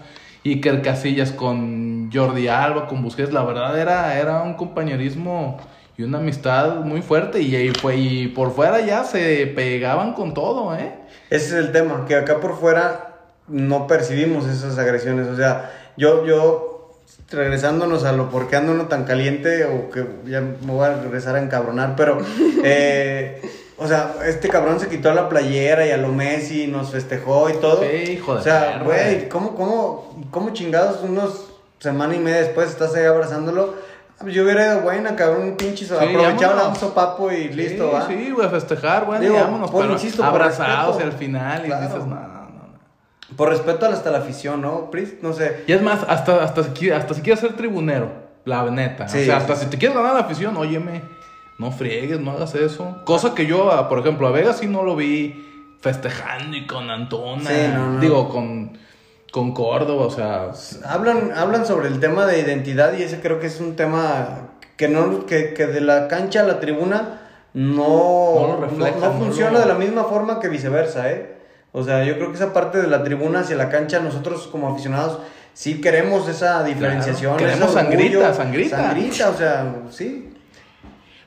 [0.44, 5.58] Iker Casillas con Jordi Alba, con Busquets, la verdad era, era un compañerismo
[5.98, 10.32] y una amistad muy fuerte y, y fue, y por fuera ya se pegaban con
[10.32, 10.92] todo, ¿eh?
[11.28, 13.09] Ese es el tema, que acá por fuera
[13.50, 15.26] no percibimos esas agresiones.
[15.28, 16.96] O sea, yo, yo,
[17.30, 20.94] regresándonos a lo por qué ando uno tan caliente, o que ya me voy a
[21.00, 22.18] regresar a encabronar, pero,
[22.64, 23.42] eh,
[23.78, 27.54] o sea, este cabrón se quitó la playera y a lo Messi nos festejó y
[27.54, 27.82] todo.
[27.82, 31.46] Sí, hijo de O sea, güey, ¿cómo, cómo, ¿cómo chingados unos
[31.78, 33.74] semana y media después estás ahí abrazándolo?
[34.18, 38.06] Pues Yo hubiera ido buena, cabrón, un pinche, Sí, aprovechaba un sopapo y listo, va.
[38.06, 41.84] Sí, güey, a festejar, bueno, Digo, y vámonos, por- pero insisto, abrazados al final Claro.
[41.84, 42.39] y dices, no.
[43.36, 45.14] Por respeto hasta la afición, ¿no, Pris?
[45.22, 45.64] No sé.
[45.66, 48.10] Y es más, hasta, hasta, si, hasta si quieres ser tribunero,
[48.44, 49.08] la neta.
[49.08, 49.18] Sí.
[49.22, 51.02] o sea, hasta si te quieres ganar la afición, óyeme,
[51.58, 52.96] no friegues, no hagas eso.
[53.04, 55.46] Cosa que yo, a- por ejemplo, a Vega sí no lo vi
[55.80, 57.48] festejando y con Antona.
[57.50, 58.00] Sí, no, no.
[58.00, 58.76] Digo, con,
[59.32, 60.50] con Córdoba, o sea.
[60.86, 64.88] Hablan, hablan sobre el tema de identidad y ese creo que es un tema que
[64.88, 67.20] no que, que de la cancha a la tribuna
[67.52, 71.36] no, No lo refleja, no no funciona lo- de la misma forma que viceversa, ¿eh?
[71.72, 74.72] O sea, yo creo que esa parte de la tribuna hacia la cancha, nosotros como
[74.72, 75.20] aficionados
[75.54, 77.36] sí queremos esa diferenciación.
[77.36, 78.76] Claro, ese queremos sangrita, orgullo, sangrita.
[78.76, 80.32] Sangrita, o sea, sí.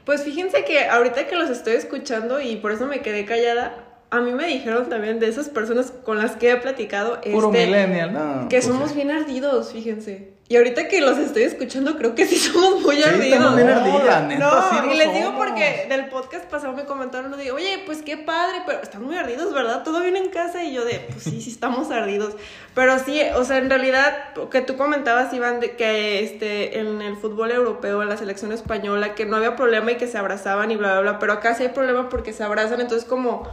[0.06, 3.75] Pues fíjense que ahorita que los estoy escuchando y por eso me quedé callada,
[4.10, 7.67] a mí me dijeron también de esas personas con las que he platicado Puro este,
[7.67, 8.49] millennial, no.
[8.49, 8.95] que pues somos sí.
[8.95, 10.33] bien ardidos, fíjense.
[10.49, 13.25] Y ahorita que los estoy escuchando, creo que sí somos muy Sí, ardidos.
[13.27, 17.38] estamos bien neta, No, sí y les digo porque del podcast pasado me comentaron, uno
[17.38, 19.84] digo, oye, pues qué padre, pero están muy ardidos, ¿verdad?
[19.84, 22.36] Todo bien en casa y yo de, pues sí, sí estamos ardidos.
[22.75, 27.15] Pero sí, o sea, en realidad, que tú comentabas, Iván, de que este, en el
[27.15, 30.75] fútbol europeo, en la selección española, que no había problema y que se abrazaban y
[30.75, 33.47] bla, bla, bla, pero acá sí hay problema porque se abrazan, entonces como,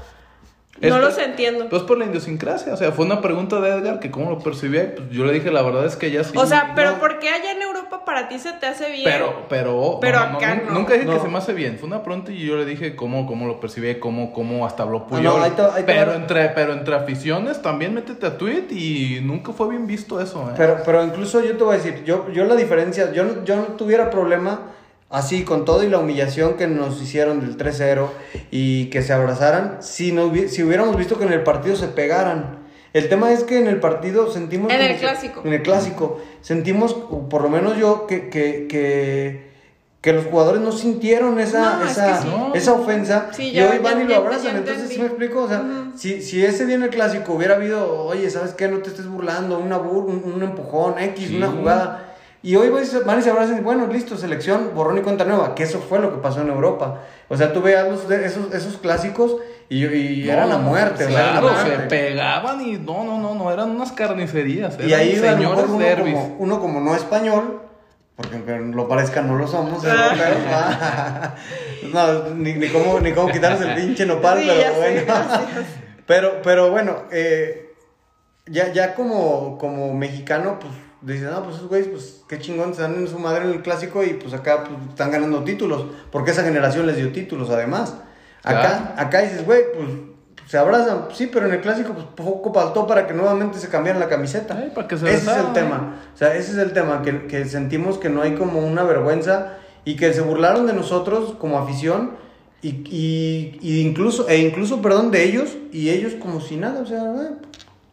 [0.81, 1.69] Es no por- los entiendo.
[1.69, 4.85] Pues por la idiosincrasia, o sea, fue una pregunta de Edgar que cómo lo percibía,
[4.85, 6.33] y pues yo le dije, la verdad es que ya sí.
[6.37, 9.05] o sea, pero no, ¿por qué allá en Europa para ti se te hace bien?
[9.05, 10.73] Pero, pero, Pero no, acá no.
[10.73, 11.77] Nunca dije que se me hace bien.
[11.79, 14.83] Fue una pregunta y yo le dije cómo, cómo lo percibía y cómo, cómo hasta
[14.85, 15.23] habló Puyol.
[15.25, 19.21] no, ahí te- ahí te pero, entre, pero entre aficiones también métete a tweet y
[19.23, 20.55] nunca fue bien visto eso, ¿eh?
[20.57, 23.57] Pero, pero incluso yo te voy a decir, yo, yo la diferencia, yo, no- yo
[23.57, 24.61] no tuviera problema
[25.11, 28.07] así con todo y la humillación que nos hicieron del 3-0
[28.51, 31.88] y que se abrazaran, si, no hubi- si hubiéramos visto que en el partido se
[31.88, 32.61] pegaran.
[32.92, 34.73] El tema es que en el partido sentimos...
[34.73, 35.42] En el clásico.
[35.44, 36.20] en el clásico.
[36.40, 36.94] Sentimos,
[37.29, 39.51] por lo menos yo, que, que, que,
[40.01, 42.29] que los jugadores no sintieron esa, No, es esa, que sí.
[42.55, 44.57] esa ofensa Sí, y hoy van ya- y lo abrazan.
[44.57, 44.99] Entonces, ¿sí entendí.
[45.03, 45.42] me explico?
[45.44, 45.62] O sea,
[45.96, 48.66] si, si ese día en el clásico hubiera habido, oye, ¿sabes qué?
[48.66, 51.37] No te estés burlando, una bur- un, un empujón, X, Sí.
[51.37, 52.10] una jugada.
[52.42, 55.03] Y hoy van y se- van y se abrazan y bueno, listo, selección, borrón y
[55.03, 57.03] cuenta nueva, que eso fue lo que pasó en Europa.
[57.29, 59.37] O sea, tú veas los, esos, esos clásicos
[59.68, 61.05] y, y No, era la muerte.
[61.05, 61.87] o sea, era la Claro, se muerte.
[61.88, 64.79] pegaban y no, no, no, no, eran unas carnicerías.
[64.81, 67.61] Y eran ahí a lo mejor señores uno como, uno como no español,
[68.16, 69.85] porque aunque lo parezca no lo somos,
[71.92, 75.22] no, ni, ni cómo, ni cómo quitarnos el pinche nopal, Sí, pero sé, bueno.
[76.07, 77.72] pero, pero bueno, eh,
[78.46, 80.72] ya, ya como, como mexicano, pues
[81.03, 83.63] dicen, no, pues esos güeyes, pues qué chingón, se dan en su madre en el
[83.63, 87.95] clásico y pues acá pues, están ganando títulos, porque esa generación les dio títulos además.
[88.43, 89.89] Acá, acá dices, güey, pues
[90.47, 94.01] se abrazan, sí, pero en el clásico pues poco faltó para que nuevamente se cambiaran
[94.01, 94.57] la camiseta.
[94.61, 95.97] Ay, para que se ese es el tema.
[96.15, 99.59] O sea, ese es el tema, que, que sentimos que no hay como una vergüenza
[99.85, 102.13] y que se burlaron de nosotros como afición
[102.63, 106.87] y, y- y incluso, e incluso, perdón, de ellos y ellos como si nada, o
[106.87, 107.31] sea, eh,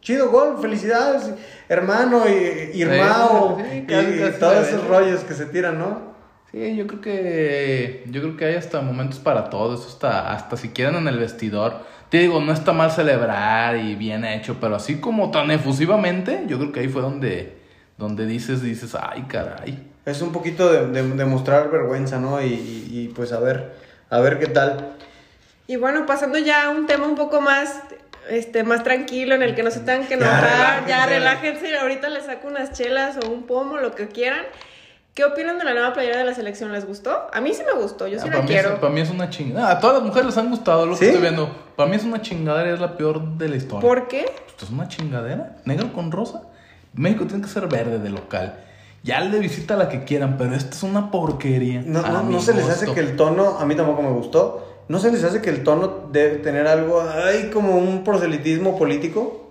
[0.08, 1.30] chido gol, felicidades,
[1.68, 6.00] hermano, y, hermano, Sí, sí, y, y todos esos rollos que se tiran, ¿no?
[6.50, 10.56] Sí, yo creo que yo creo que hay hasta momentos para todo, eso hasta hasta
[10.56, 11.74] si quieren en el vestidor.
[12.08, 16.58] Te digo, no está mal celebrar y bien hecho, pero así como tan efusivamente, yo
[16.58, 17.58] creo que ahí fue donde
[17.98, 22.40] donde dices dices, "Ay, caray." Es un poquito de, de- de mostrar vergüenza, ¿no?
[22.40, 23.74] Y, y- y, pues a ver,
[24.08, 24.94] a ver qué tal.
[25.66, 27.82] Y bueno, pasando ya a un tema un poco más,
[28.28, 31.60] este, más tranquilo, en el que no se tengan que enojar, ya relájense.
[31.60, 34.42] relájense, ahorita les saco unas chelas o un pomo, lo que quieran.
[35.14, 36.70] ¿Qué opinan de la nueva playera de la selección?
[36.72, 37.26] ¿Les gustó?
[37.32, 38.74] A mí sí me gustó, yo sí Ah, la para, mí quiero.
[38.74, 39.70] es, para mí es una chingada.
[39.72, 41.00] A todas las mujeres les han gustado lo ¿Sí?
[41.00, 41.50] que estoy viendo.
[41.74, 43.80] Para mí es una chingadera y es la peor de la historia.
[43.88, 44.26] ¿Por qué?
[44.46, 46.42] Esto es una chingadera, negro con rosa.
[46.94, 48.60] México tiene que ser verde de local.
[49.02, 51.82] Ya le visita la que quieran, pero esta es una porquería.
[51.84, 54.67] No, a no, no se les hace que el tono, a mí tampoco me gustó,
[54.88, 59.44] no se les hace que el tono debe tener algo, ay, como un proselitismo político.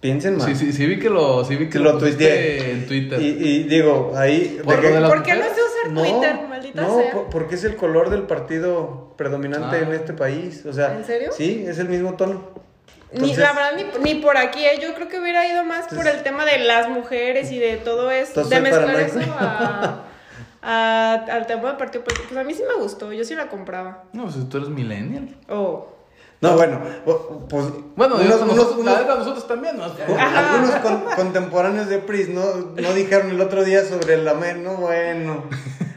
[0.00, 0.46] Piensen más.
[0.46, 2.70] Sí, sí, sí vi que lo, sí vi que lo, lo tuiteé.
[2.72, 3.20] en Twitter.
[3.20, 4.60] Y, y digo, ahí...
[4.62, 7.12] Por de que- de ¿Por qué no sé usar No, Twitter, maldita no, sea?
[7.12, 9.80] por- porque es el color del partido predominante Ah.
[9.80, 10.64] en este país.
[10.66, 11.30] O sea, ¿En serio?
[11.32, 12.50] Sí, es el mismo tono.
[13.12, 13.70] Ni, Entonces- la verdad,
[14.02, 14.78] ni, ni por aquí, ¿eh?
[14.82, 18.10] yo creo que hubiera ido más por el tema de las mujeres y de todo
[18.10, 20.04] eso, Entonces, de mezclar eso a,
[20.66, 22.28] a- al tema del partido político.
[22.30, 24.04] Pues a mí sí me gustó, yo sí la compraba.
[24.12, 25.36] No, pues tú eres millennial.
[25.48, 25.88] Oh.
[26.40, 26.78] No, bueno,
[27.48, 27.64] pues...
[27.96, 29.84] Bueno, unos- unos- nosotros, unos- la verdad, nosotros también, ¿no?
[29.84, 32.42] Algunos con- contemporáneos de Pris no,
[32.80, 35.44] no dijeron el otro día sobre el amén, no, bueno.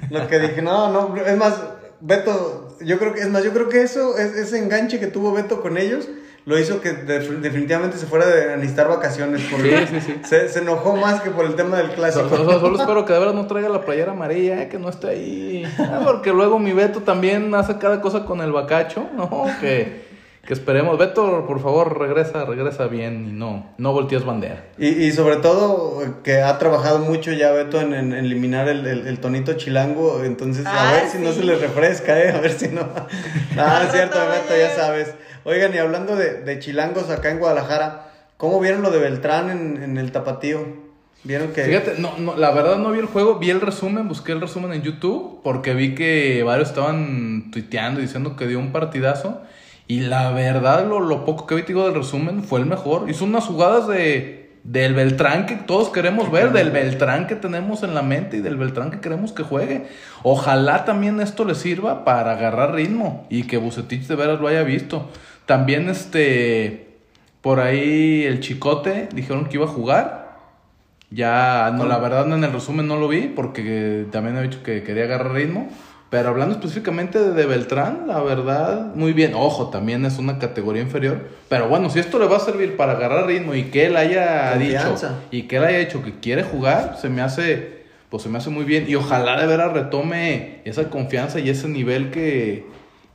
[0.09, 1.55] Lo que dije, no, no, es más,
[1.99, 5.33] Beto, yo creo que, es más, yo creo que eso, es- ese enganche que tuvo
[5.33, 6.07] Beto con ellos,
[6.49, 9.41] lo hizo que de- definitivamente se fuera de- a necesitar vacaciones.
[9.51, 10.15] Porque Sí, sí, sí.
[10.27, 12.27] Se, se enojó más que por el tema del clásico.
[12.27, 15.09] solo- solo espero que de verdad no traiga la playera amarilla, eh, que no esté
[15.09, 15.63] ahí.
[15.77, 19.45] Ah, Porque luego mi Beto también hace cada cosa con el bacacho, ¿no?
[19.61, 20.09] Que,
[20.47, 20.97] que esperemos.
[20.97, 24.63] Beto, por favor, regresa, regresa bien y no, no voltees bandera.
[24.79, 29.05] Y, y sobre todo que ha trabajado mucho ya Beto en, en eliminar el, el-
[29.07, 32.31] el tonito chilango, entonces a Ah, ver si no se le refresca, ¿eh?
[32.31, 32.81] A ver si no.
[33.57, 35.13] Ah, es cierto, Beto, ya sabes.
[35.49, 39.81] Oigan, y hablando de, de chilangos acá en Guadalajara, ¿cómo vieron lo de Beltrán en,
[39.81, 40.59] en el tapatío?
[41.23, 41.63] ¿Vieron que...?
[41.63, 44.73] Fíjate, no, no, la verdad no vi el juego, vi el resumen, busqué el resumen
[44.73, 49.41] en YouTube, porque vi que varios estaban tuiteando y diciendo que dio un partidazo.
[49.87, 53.09] Y la verdad, lo, lo poco que vi te digo, del resumen fue el mejor.
[53.09, 57.95] Hizo unas jugadas de, del Beltrán que todos queremos ver, del Beltrán que tenemos en
[57.95, 59.87] la mente y del Beltrán que queremos que juegue.
[60.21, 64.61] Ojalá también esto le sirva para agarrar ritmo y que Bucetich de veras lo haya
[64.61, 65.09] visto.
[65.49, 66.89] También este,
[67.41, 70.37] por ahí el Chicote dijeron que iba a jugar.
[71.09, 74.83] Ya, no, la verdad en el resumen no lo vi porque también he dicho que
[74.83, 75.67] quería agarrar ritmo.
[76.11, 79.33] Pero hablando específicamente de, Beltrán, la verdad, muy bien.
[79.33, 81.29] Ojo, también es una categoría inferior.
[81.49, 84.51] Pero bueno, si esto le va a servir para agarrar ritmo y que él haya
[84.51, 85.07] Confianza.
[85.07, 88.37] dicho y que él haya dicho que quiere jugar, se me hace, pues se me
[88.37, 88.85] hace muy bien.
[88.87, 92.67] Y ojalá de veras retome esa confianza y ese nivel que,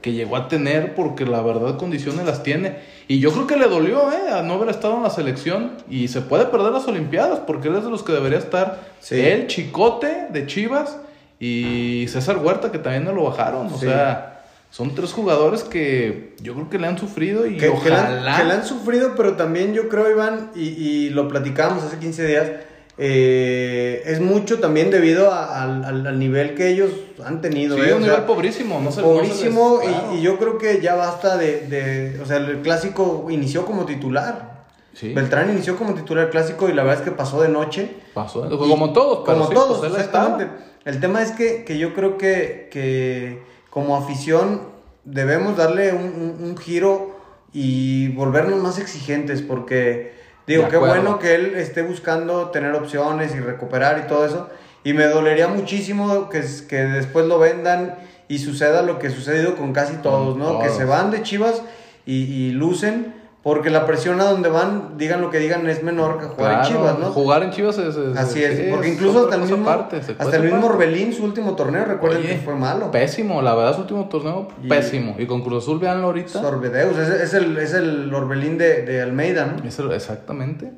[0.04, 2.76] que llegó a tener, porque la verdad condiciones las tiene.
[3.08, 4.32] Y yo creo que le dolió, ¿eh?
[4.34, 5.72] A no haber estado en la selección.
[5.88, 8.80] Y se puede perder las Olimpiadas, porque él es de los que debería estar.
[9.00, 9.18] Sí.
[9.18, 10.98] Él, Chicote, de Chivas,
[11.40, 13.68] y César Huerta, que también no lo bajaron.
[13.68, 13.86] O Sí.
[13.86, 18.06] sea, son tres jugadores que yo creo que le han sufrido y que, que la,
[18.06, 18.36] han- ojalá.
[18.36, 22.26] que la han sufrido, pero también yo creo, Iván, y, y lo platicábamos hace 15
[22.26, 22.50] días,
[22.96, 26.90] eh, es mucho también debido a- al, al- al nivel que ellos
[27.24, 27.76] han tenido.
[27.76, 30.14] Sí, eh, un sea, nivel pobrísimo, no se les- pobrísimo, y- claro.
[30.14, 34.54] y, yo creo que ya basta de, de- o sea, el clásico inició como titular.
[34.92, 35.12] Sí.
[35.12, 37.90] Beltrán inició como titular clásico y la verdad es que pasó de noche.
[38.14, 40.46] Pasó, como todos, Como sí, todos, exactamente.
[40.84, 44.60] El tema es que, que yo creo que, que como afición
[45.04, 47.18] debemos darle un, un- un giro
[47.52, 50.12] y volvernos más exigentes porque
[50.46, 54.48] digo, qué bueno que él esté buscando tener opciones y recuperar y todo eso.
[54.84, 57.96] Y me dolería muchísimo que, que después lo vendan
[58.28, 60.60] y suceda lo que ha sucedido con casi todos, ¿no?
[60.60, 61.62] Que se van de Chivas
[62.04, 66.18] y, y lucen porque la presión a donde van, digan lo que digan, es menor
[66.18, 67.06] que jugar en Chivas, ¿no?
[67.12, 67.94] Jugar en Chivas es.
[67.94, 70.66] es- Así es, porque incluso hasta el mismo, hasta el mismo.
[70.66, 72.90] Orbelín, su último torneo, recuerden Oye, que fue malo.
[72.90, 75.14] Pésimo, la verdad, su último torneo, Y- pésimo.
[75.18, 76.40] Y con Cruz Azul, veanlo ahorita.
[76.40, 79.62] Sorbedeus, es, es el, es el Orbelín de, de Almeida, ¿no?
[79.68, 80.72] Es el- exactamente.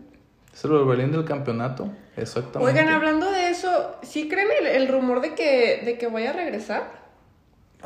[0.53, 1.89] Es el Orbelín del campeonato.
[2.17, 2.73] Exactamente.
[2.73, 3.69] Oigan, hablando de eso,
[4.03, 7.06] ¿sí creen el, el rumor de que, de que vaya a regresar?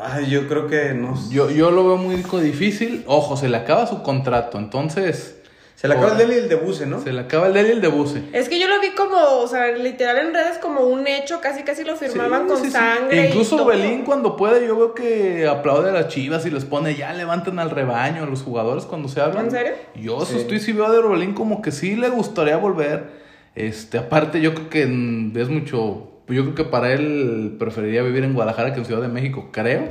[0.03, 1.14] Ay, yo creo que no.
[1.30, 3.05] Yo, yo lo veo muy difícil.
[3.07, 4.59] Ojo, se le acaba su contrato.
[4.59, 5.36] Entonces,
[5.74, 6.18] Se le acaba el.
[6.18, 7.01] Deli y el de Buse, ¿no?
[7.03, 8.22] Se le acaba el Deli y el de Buse.
[8.32, 11.62] Es que yo lo vi como, o sea, literal en redes como un hecho, casi
[11.62, 12.70] casi lo firmaban Sí, con sí, sí.
[12.72, 13.24] sangre.
[13.24, 13.66] y Incluso todo.
[13.66, 17.59] Belín cuando puede, yo veo que aplaude a las chivas y les pone ya levanten
[17.59, 19.46] al rebaño a los jugadores cuando se hablan.
[19.46, 19.72] ¿En serio?
[19.94, 23.20] Yo estoy sí veo de Orbelín como que sí le gustaría volver.
[23.55, 28.24] Este, aparte yo creo que mm, es mucho, yo creo que para él preferiría vivir
[28.24, 29.89] en Guadalajara que en Ciudad de México, creo.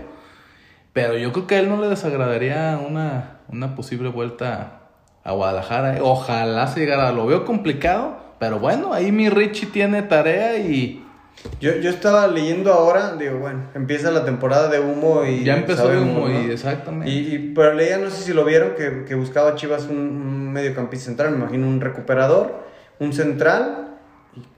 [0.93, 4.81] Pero yo creo que a él no le desagradaría una, una posible vuelta
[5.23, 5.97] a Guadalajara.
[6.01, 11.05] Ojalá se llegara, lo veo complicado, pero bueno, ahí mi Richie tiene tarea y
[11.61, 15.43] Yo, yo estaba leyendo ahora, digo, bueno, empieza la temporada de humo y...
[15.43, 16.41] ya empezó de sabemos, humo ¿no?
[16.41, 17.09] y exactamente.
[17.09, 20.51] Y, y- pero leía, no sé si lo vieron, que, que buscaba Chivas un, un
[20.51, 22.63] mediocampista central, me imagino un recuperador,
[22.99, 23.88] un central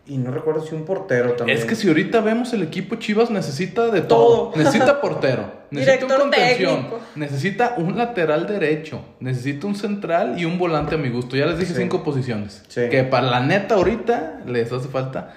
[0.07, 1.57] y, no recuerdo si un portero también.
[1.57, 4.49] Es que si ahorita vemos el equipo Chivas necesita de todo.
[4.49, 4.53] Todo.
[4.57, 6.99] Necesita portero, necesita Director un contención, técnico.
[7.15, 11.35] necesita un lateral derecho, necesita un central y un volante a mi gusto.
[11.37, 11.79] Ya les dije Sí.
[11.81, 12.63] cinco posiciones.
[12.67, 12.81] Sí.
[12.89, 15.33] Que para la neta ahorita les hace falta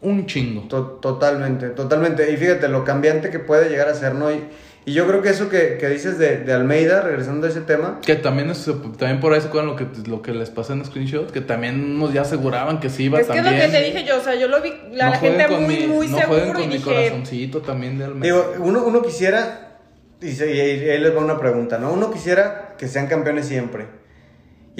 [0.00, 0.62] un chingo.
[0.68, 2.32] To- totalmente, totalmente.
[2.32, 4.30] Y fíjate lo cambiante que puede llegar a ser, ¿no?
[4.32, 4.42] Y,
[4.90, 8.00] y yo creo que eso que, que dices de, de Almeida, regresando a ese tema,
[8.04, 8.64] Que también es,
[8.98, 11.96] también por ahí se acuerdan lo que, lo que les pasé en screenshot, que también
[11.96, 13.60] unos ya aseguraban que sí iba Es que es también.
[13.66, 15.76] lo que te dije yo, o sea, yo lo vi, la, No la gente muy,
[15.76, 18.24] mi- muy no seguro con y mi dije, corazoncito también de Almeida.
[18.34, 19.78] digo, uno, uno quisiera,
[20.20, 21.92] y, se- y ahí les va una pregunta, ¿no?
[21.92, 23.99] Uno quisiera que sean campeones siempre.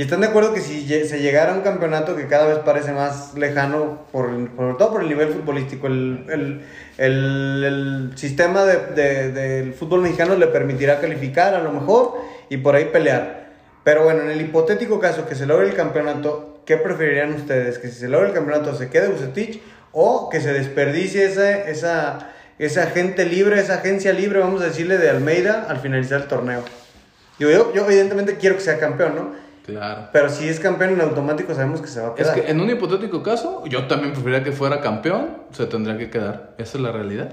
[0.01, 2.91] Y están de acuerdo que si se llegara a un campeonato que cada vez parece
[2.91, 6.63] más lejano, por, por todo por el nivel futbolístico, el, el,
[6.97, 12.15] el- el sistema de- de- del fútbol mexicano le permitirá calificar a lo mejor
[12.49, 13.51] y por ahí pelear.
[13.85, 17.79] Pero bueno, en el hipotético caso que se logre el campeonato, ¿qué preferirían ustedes?
[17.79, 19.61] ¿Que si se logra el campeonato se quede Bucetich
[19.93, 24.97] o que se desperdicie esa, esa, esa gente libre, esa agencia libre, vamos a decirle,
[24.97, 26.63] de Almeida al finalizar el torneo?
[27.39, 29.50] Digo, yo, yo evidentemente quiero que sea campeón, ¿no?
[29.71, 30.09] Claro.
[30.13, 32.35] Pero si es campeón en automático sabemos que se va a Es quedar.
[32.45, 36.55] que en un hipotético caso, yo también preferiría que fuera campeón, se tendría que quedar.
[36.59, 37.33] Esa es la realidad.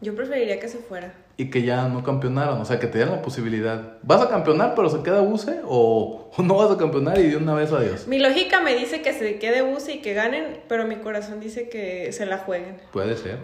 [0.00, 1.14] yo preferiría que se fuera.
[1.36, 3.94] Y que ya no campeonaron, o sea, que te dieran la posibilidad.
[4.02, 7.36] ¿Vas a campeonar pero se queda Buse o, o no vas a campeonar y de
[7.38, 8.06] una vez adiós?
[8.06, 11.68] Mi lógica me dice que se quede Buse y que ganen, pero mi corazón dice
[11.70, 12.76] que se la jueguen.
[12.92, 13.38] Puede ser.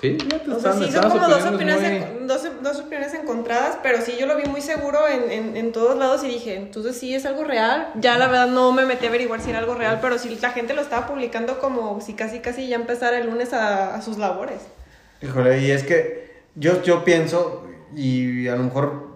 [0.00, 1.80] Sí, ya te O sea, están, sí, son como dos opiniones, opiniones
[2.10, 5.56] muy- en- dos, dos opiniones encontradas, pero sí, yo lo vi muy seguro en, en,
[5.56, 7.90] en todos lados y dije, entonces sí es algo real.
[7.96, 10.50] Ya la verdad no me metí a averiguar si era algo real, pero sí la
[10.50, 14.18] gente lo estaba publicando como si casi casi ya empezara el lunes a, a sus
[14.18, 14.60] labores.
[15.20, 19.08] Híjole, y es que yo, yo pienso, y a lo mejor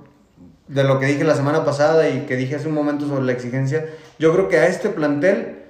[0.67, 3.33] de lo que dije la semana pasada y que dije hace un momento sobre la
[3.33, 3.87] exigencia,
[4.19, 5.62] yo creo que a este plantel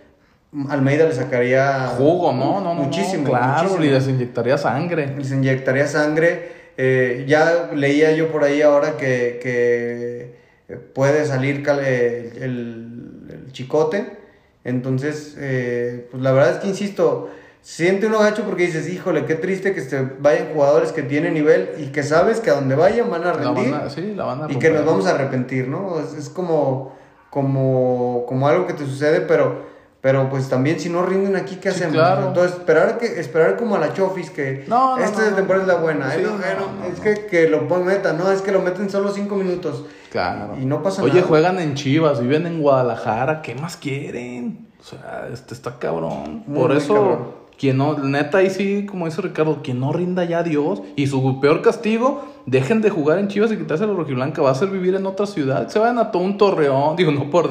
[0.69, 2.61] Almeida le sacaría Jugo, ¿no?
[2.61, 3.85] No, no, muchísimo, no, Claro, muchísimo.
[3.85, 5.15] y les inyectaría sangre.
[5.17, 6.53] les inyectaría sangre.
[6.77, 14.19] Eh, ya leía yo por ahí ahora que, que puede salir eh, el, el chicote.
[14.65, 17.31] Entonces, eh, pues la verdad es que insisto,
[17.63, 21.71] siente uno gacho porque dices, híjole, qué triste que se vayan jugadores que tienen nivel
[21.79, 24.85] y que sabes que a donde vayan van a rendir sí, la y que nos
[24.85, 25.99] vamos a arrepentir, ¿no?
[26.01, 26.95] Es, es como,
[27.31, 29.65] como, como algo que te sucede, pero,
[30.03, 31.95] pero pues también si no rinden aquí, ¿qué Sí, hacemos?
[31.97, 32.27] claro.
[32.29, 35.69] Entonces, esperar, que, esperar como a la Chofis, que No, no, esta no, temporada es
[35.69, 36.11] la buena.
[36.11, 39.37] Sí, eh, eh, es que, que lo metan, no, es que lo meten solo cinco
[39.37, 39.85] minutos.
[40.11, 40.57] Claro.
[40.61, 41.27] Y no pasa Oye, nada.
[41.27, 44.67] juegan en Chivas, viven en Guadalajara, ¿qué más quieren?
[44.79, 46.43] O sea, este está cabrón.
[46.47, 47.19] Muy, Por muy eso, cabrón.
[47.57, 51.07] quien no, neta, ahí sí, como dice Ricardo, quien no rinda ya a Dios y
[51.07, 54.69] su peor castigo, dejen de jugar en Chivas y quitarse la rojiblanca, va a ser
[54.69, 55.69] vivir en otra ciudad.
[55.69, 57.49] Se vayan a todo un torreón, digo, no por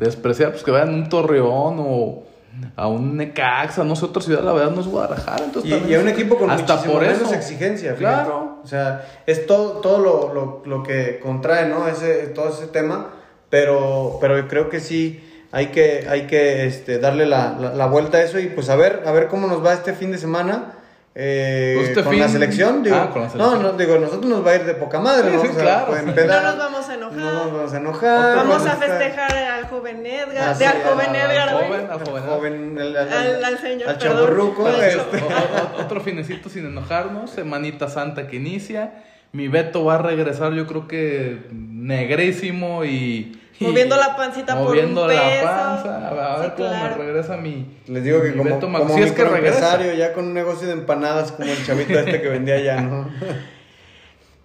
[0.00, 2.24] despreciar, pues que vayan a un torreón o
[2.76, 5.44] a un Necaxa, no sé, otra ciudad, la verdad no es Guadalajara.
[5.44, 7.34] Entonces Y, y a un equipo con hasta por menos eso.
[7.34, 8.24] exigencia, fíjate.
[8.24, 8.58] Claro.
[8.62, 11.86] O sea, es todo, todo lo, lo, lo que contrae, ¿no?
[11.88, 13.10] Ese, todo ese tema,
[13.48, 18.18] pero, pero creo que sí hay que, hay que este, darle la, la, la vuelta
[18.18, 20.74] a eso y pues a ver, a ver cómo nos va este fin de semana.
[21.14, 23.62] Eh, Pues este con fin- la selección, digo, Ah, con la selección.
[23.62, 25.92] no, no, digo, nosotros nos va a ir de poca madre, Sí, claro.
[25.92, 27.16] a No nos vamos a enojar.
[27.18, 30.76] no nos vamos a enojar, Vamos a festejar al joven Edgar, Ah, de sí, al
[30.76, 32.22] al- joven Edgar, joven, al joven.
[32.22, 33.98] joven, al, al- Al- al señor, al
[34.82, 35.24] este.
[35.82, 38.92] otro finecito sin enojarnos, Semanita Santa que inicia.
[39.32, 43.39] Mi Beto va a regresar, yo creo que negrísimo y.
[43.60, 45.44] Moviendo la pancita por un moviendo la peso.
[45.46, 46.08] panza.
[46.08, 46.96] A ver, Sí, cómo claro.
[46.96, 47.66] me regresa mi.
[47.86, 49.92] Les digo que mi como, Mac- como si es que regresa.
[49.94, 53.08] ya con un negocio de empanadas como el chavito este que vendía allá, ¿no?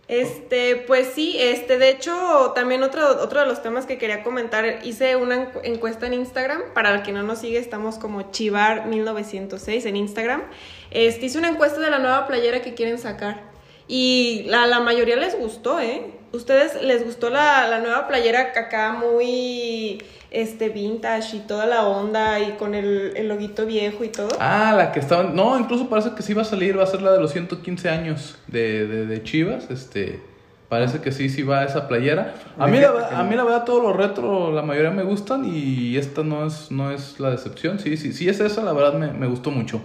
[0.08, 4.82] Este, pues sí, este, de hecho, también otro, otro de los temas que quería comentar,
[4.84, 9.88] hice una encu- encuesta en Instagram, para el que no nos sigue, estamos como Chivar1906
[9.88, 10.44] en Instagram,
[10.92, 13.42] este, hice una encuesta de la nueva playera que quieren sacar,
[13.88, 16.04] y la, la mayoría les gustó, ¿eh?
[16.36, 22.40] ¿Ustedes les gustó la, la nueva playera acá muy este vintage y toda la onda
[22.40, 24.30] y con el, el loguito viejo y todo?
[24.40, 25.24] Ah, la que estaba.
[25.24, 27.90] No, incluso parece que sí va a salir, va a ser la de los 115
[27.90, 29.70] años de, de, de Chivas.
[29.70, 30.22] Este.
[30.68, 32.34] Parece que sí, sí va esa playera.
[32.58, 35.96] A mí, la, a mí la verdad todos los retro, la mayoría me gustan y
[35.96, 37.78] esta no es, no es la decepción.
[37.78, 39.80] Sí, sí, sí es esa, la verdad me, me gustó mucho.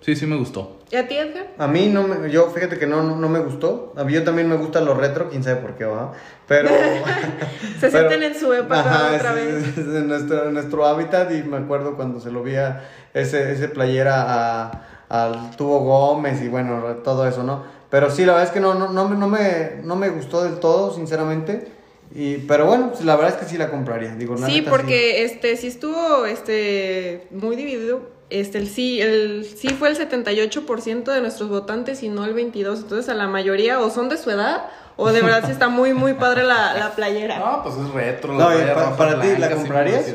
[0.00, 0.78] Sí, sí me gustó.
[0.90, 1.48] ¿Y a ti, Edgar?
[1.58, 3.92] A mí no me, yo fíjate que no, no, no me gustó.
[3.96, 6.12] A mí yo también me gustan los retro, quién sabe por qué va.
[6.48, 6.68] Pero.
[7.80, 9.78] Se pero- sienten en su época Ajá, otra es- vez.
[9.78, 13.68] es de nuestro, nuestro hábitat y me acuerdo cuando se lo vi a ese, ese
[13.68, 14.24] playera
[14.68, 17.62] a, al Tubo Gómez y bueno, todo eso, ¿no?
[17.90, 20.42] Pero sí, la verdad es que no, no, no, me- no, me, no me gustó
[20.44, 21.68] del todo, sinceramente.
[22.14, 24.14] Y, pero bueno, pues, la verdad es que sí la compraría.
[24.16, 28.18] Digo, la Sí, neta, porque este sí estuvo este muy dividido.
[28.30, 32.80] Este el sí, el sí fue el 78% de nuestros votantes y no el 22.
[32.80, 34.66] Entonces a la mayoría o son de su edad
[34.96, 37.38] o de verdad sí está muy muy padre la, la playera.
[37.38, 38.32] No, pues es retro.
[38.34, 40.06] No, la playa roja, para ti, ¿la comprarías?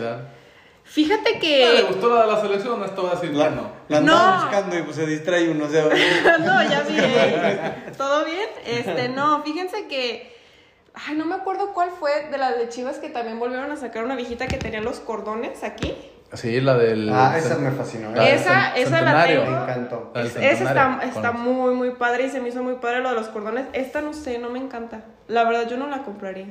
[0.84, 2.84] Fíjate Ah, ¿Le que gustó la de la selección?
[2.84, 3.72] Esto va a decir La, que no.
[3.90, 4.42] la andaba No.
[4.44, 5.66] buscando y pues se distrae uno.
[5.66, 5.84] O sea,
[6.40, 7.92] no, ya vi.
[7.98, 8.48] ¿Todo bien?
[8.66, 10.34] Este, no, fíjense que
[10.94, 14.06] ay, no me acuerdo cuál fue de las de Chivas que también volvieron a sacar
[14.06, 15.94] una viejita que tenía los cordones aquí.
[16.34, 17.10] Sí, la del.
[17.14, 18.12] ah, esa me fascinó.
[18.12, 18.34] La del.
[18.36, 19.46] Esa- esa la tengo.
[19.46, 20.12] Me encantó.
[20.14, 23.16] La Esa está, está muy, muy padre y se me hizo muy padre lo de
[23.16, 23.66] los cordones.
[23.74, 25.02] Esta no sé, no me encanta.
[25.28, 26.48] La verdad, yo no la compraría.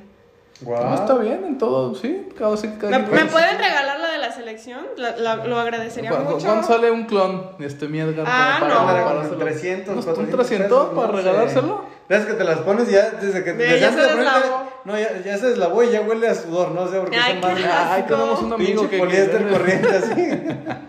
[0.61, 0.85] Guau.
[0.85, 2.29] No, está bien en todo, sí.
[2.39, 4.87] Cada, cada ¿Me, me pueden regalar la de la selección?
[4.97, 6.47] La- la- lo agradecería ¿Cu- cu- mucho.
[6.47, 7.51] ¿Cuándo sale un clon?
[7.59, 8.25] Este, mi Edgar.
[8.29, 8.87] Ah, para- no.
[8.87, 9.39] para Como regalárselo?
[9.45, 11.85] 300, ¿Un 400 300 pesos, para no regalárselo?
[12.09, 14.71] Es que te las pones ya desde que desde ya se deslavó.
[14.85, 17.41] No, ya, ya se deslavó y ya huele a sudor, no sé por qué Ay,
[17.41, 18.99] madre- qué Ay, tenemos un amigo pinche que.
[18.99, 20.31] poliéster que- corriente así.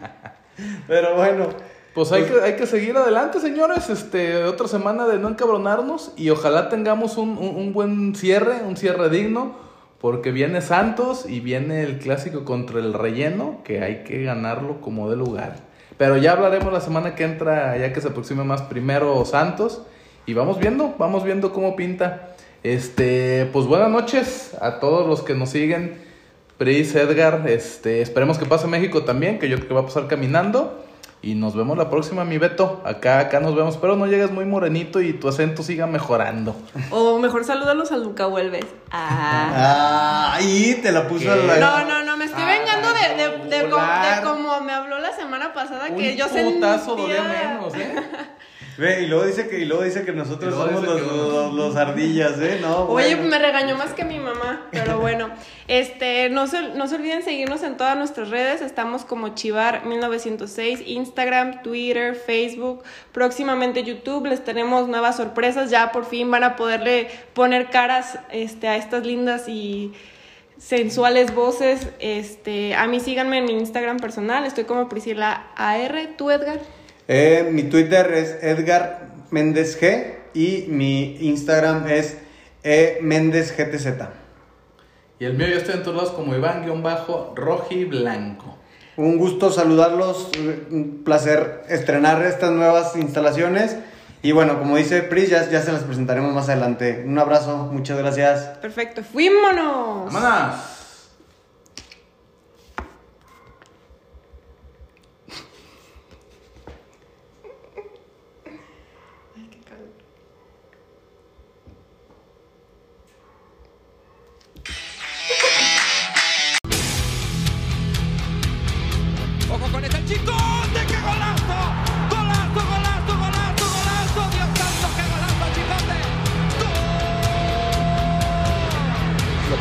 [0.87, 1.47] Pero bueno,
[1.95, 3.89] Pues hay que, hay que seguir adelante, señores.
[3.89, 8.75] Este, otra semana de no encabronarnos y ojalá tengamos un, un- un buen cierre, un
[8.77, 9.55] cierre digno,
[9.99, 15.09] porque viene Santos y viene el clásico contra el relleno, que hay que ganarlo como
[15.09, 15.55] de lugar.
[15.97, 19.81] Pero ya hablaremos la semana que entra, ya que se aproxime más primero Santos,
[20.25, 22.29] y vamos viendo, vamos viendo cómo pinta.
[22.63, 25.97] Este, pues buenas noches a todos los que nos siguen.
[26.57, 30.07] Pris, Edgar, este, esperemos que pase México también, que yo creo que va a pasar
[30.07, 30.81] caminando.
[31.25, 32.83] Y nos vemos la próxima, mi Beto.
[32.85, 33.77] Acá, acá nos vemos.
[33.77, 36.55] Pero no llegues muy morenito y tu acento siga mejorando.
[36.91, 38.65] O mejor salúdalos a Luca Vuelves.
[38.91, 40.35] Ah.
[40.35, 43.63] ah, y te la puso No, no, no, me estoy Ah, vengando de, de, de,
[43.63, 47.23] de como me habló la semana pasada que Un yo putazo sentía...
[47.23, 47.95] dolía menos, ¿eh?
[48.77, 51.53] Ve, y luego dice que y luego dice que nosotros somos dice los, que- los,
[51.53, 52.59] los ardillas, ¿eh?
[52.61, 53.29] No, Oye, bueno.
[53.29, 55.29] me regañó más que mi mamá, pero bueno.
[55.67, 58.61] Este, no se, no se olviden seguirnos en todas nuestras redes.
[58.61, 62.83] Estamos como Chivar1906, Instagram, Twitter, Facebook.
[63.11, 64.27] Próximamente YouTube.
[64.27, 65.69] Les tenemos nuevas sorpresas.
[65.69, 69.93] Ya por fin van a poderle poner caras este, a estas lindas y
[70.57, 71.87] sensuales voces.
[71.99, 74.45] Este, a mí síganme en mi Instagram personal.
[74.45, 76.09] Estoy como Priscila AR.
[76.17, 76.59] ¿Tú, Edgar?
[77.07, 82.17] Eh, mi Twitter es Edgar Méndez G y mi Instagram es
[82.63, 83.87] e Méndez GTZ.
[85.19, 88.57] Y el mío yo estoy en todos lados como Iván-Roji Blanco.
[88.97, 90.31] Un gusto saludarlos,
[90.71, 93.77] un placer estrenar estas nuevas instalaciones.
[94.23, 97.03] Y bueno, como dice Pris, ya, ya se las presentaremos más adelante.
[97.05, 98.57] Un abrazo, muchas gracias.
[98.61, 99.03] Perfecto.
[99.03, 100.11] ¡Fuímonos!
[100.11, 100.74] ¡Vámonos!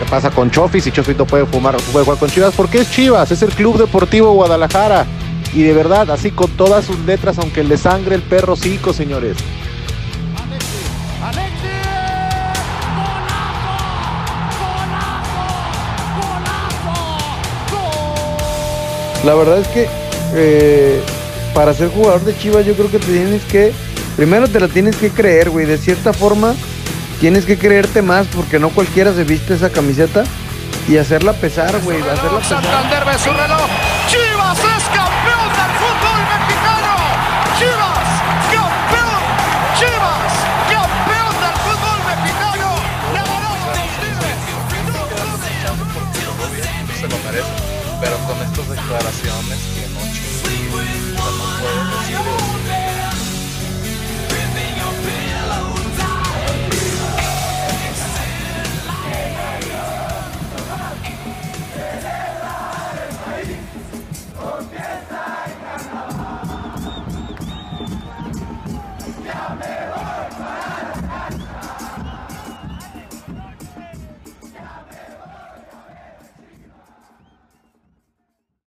[0.05, 3.31] Pasa con Chofis y Chofis no puede fumar, puede jugar con Chivas porque es Chivas,
[3.31, 5.07] es el Club Deportivo Guadalajara.
[5.53, 9.37] Y de verdad, así con todas sus letras, aunque le sangre el perro cico, señores.
[19.25, 19.89] La verdad es que
[20.35, 21.01] eh,
[21.55, 23.73] para ser jugador de Chivas yo creo que te tienes que,
[24.17, 26.55] primero te la tienes que creer, güey, de cierta forma
[27.21, 30.25] tienes que creerte más porque no cualquiera se viste esa camiseta
[30.89, 32.63] y hacerla pesar, güey, hacerla pesar.
[32.63, 33.69] Santander ve su reloj.
[34.09, 36.93] Chivas es campeón del fútbol mexicano.
[37.59, 38.09] Chivas,
[38.53, 39.23] campeón.
[39.79, 40.33] Chivas,
[40.69, 42.69] campeón del fútbol mexicano.
[43.15, 44.39] Le ganó a los Tigres.
[47.01, 47.55] se lo merece.
[48.01, 49.44] Pero con estas declaraciones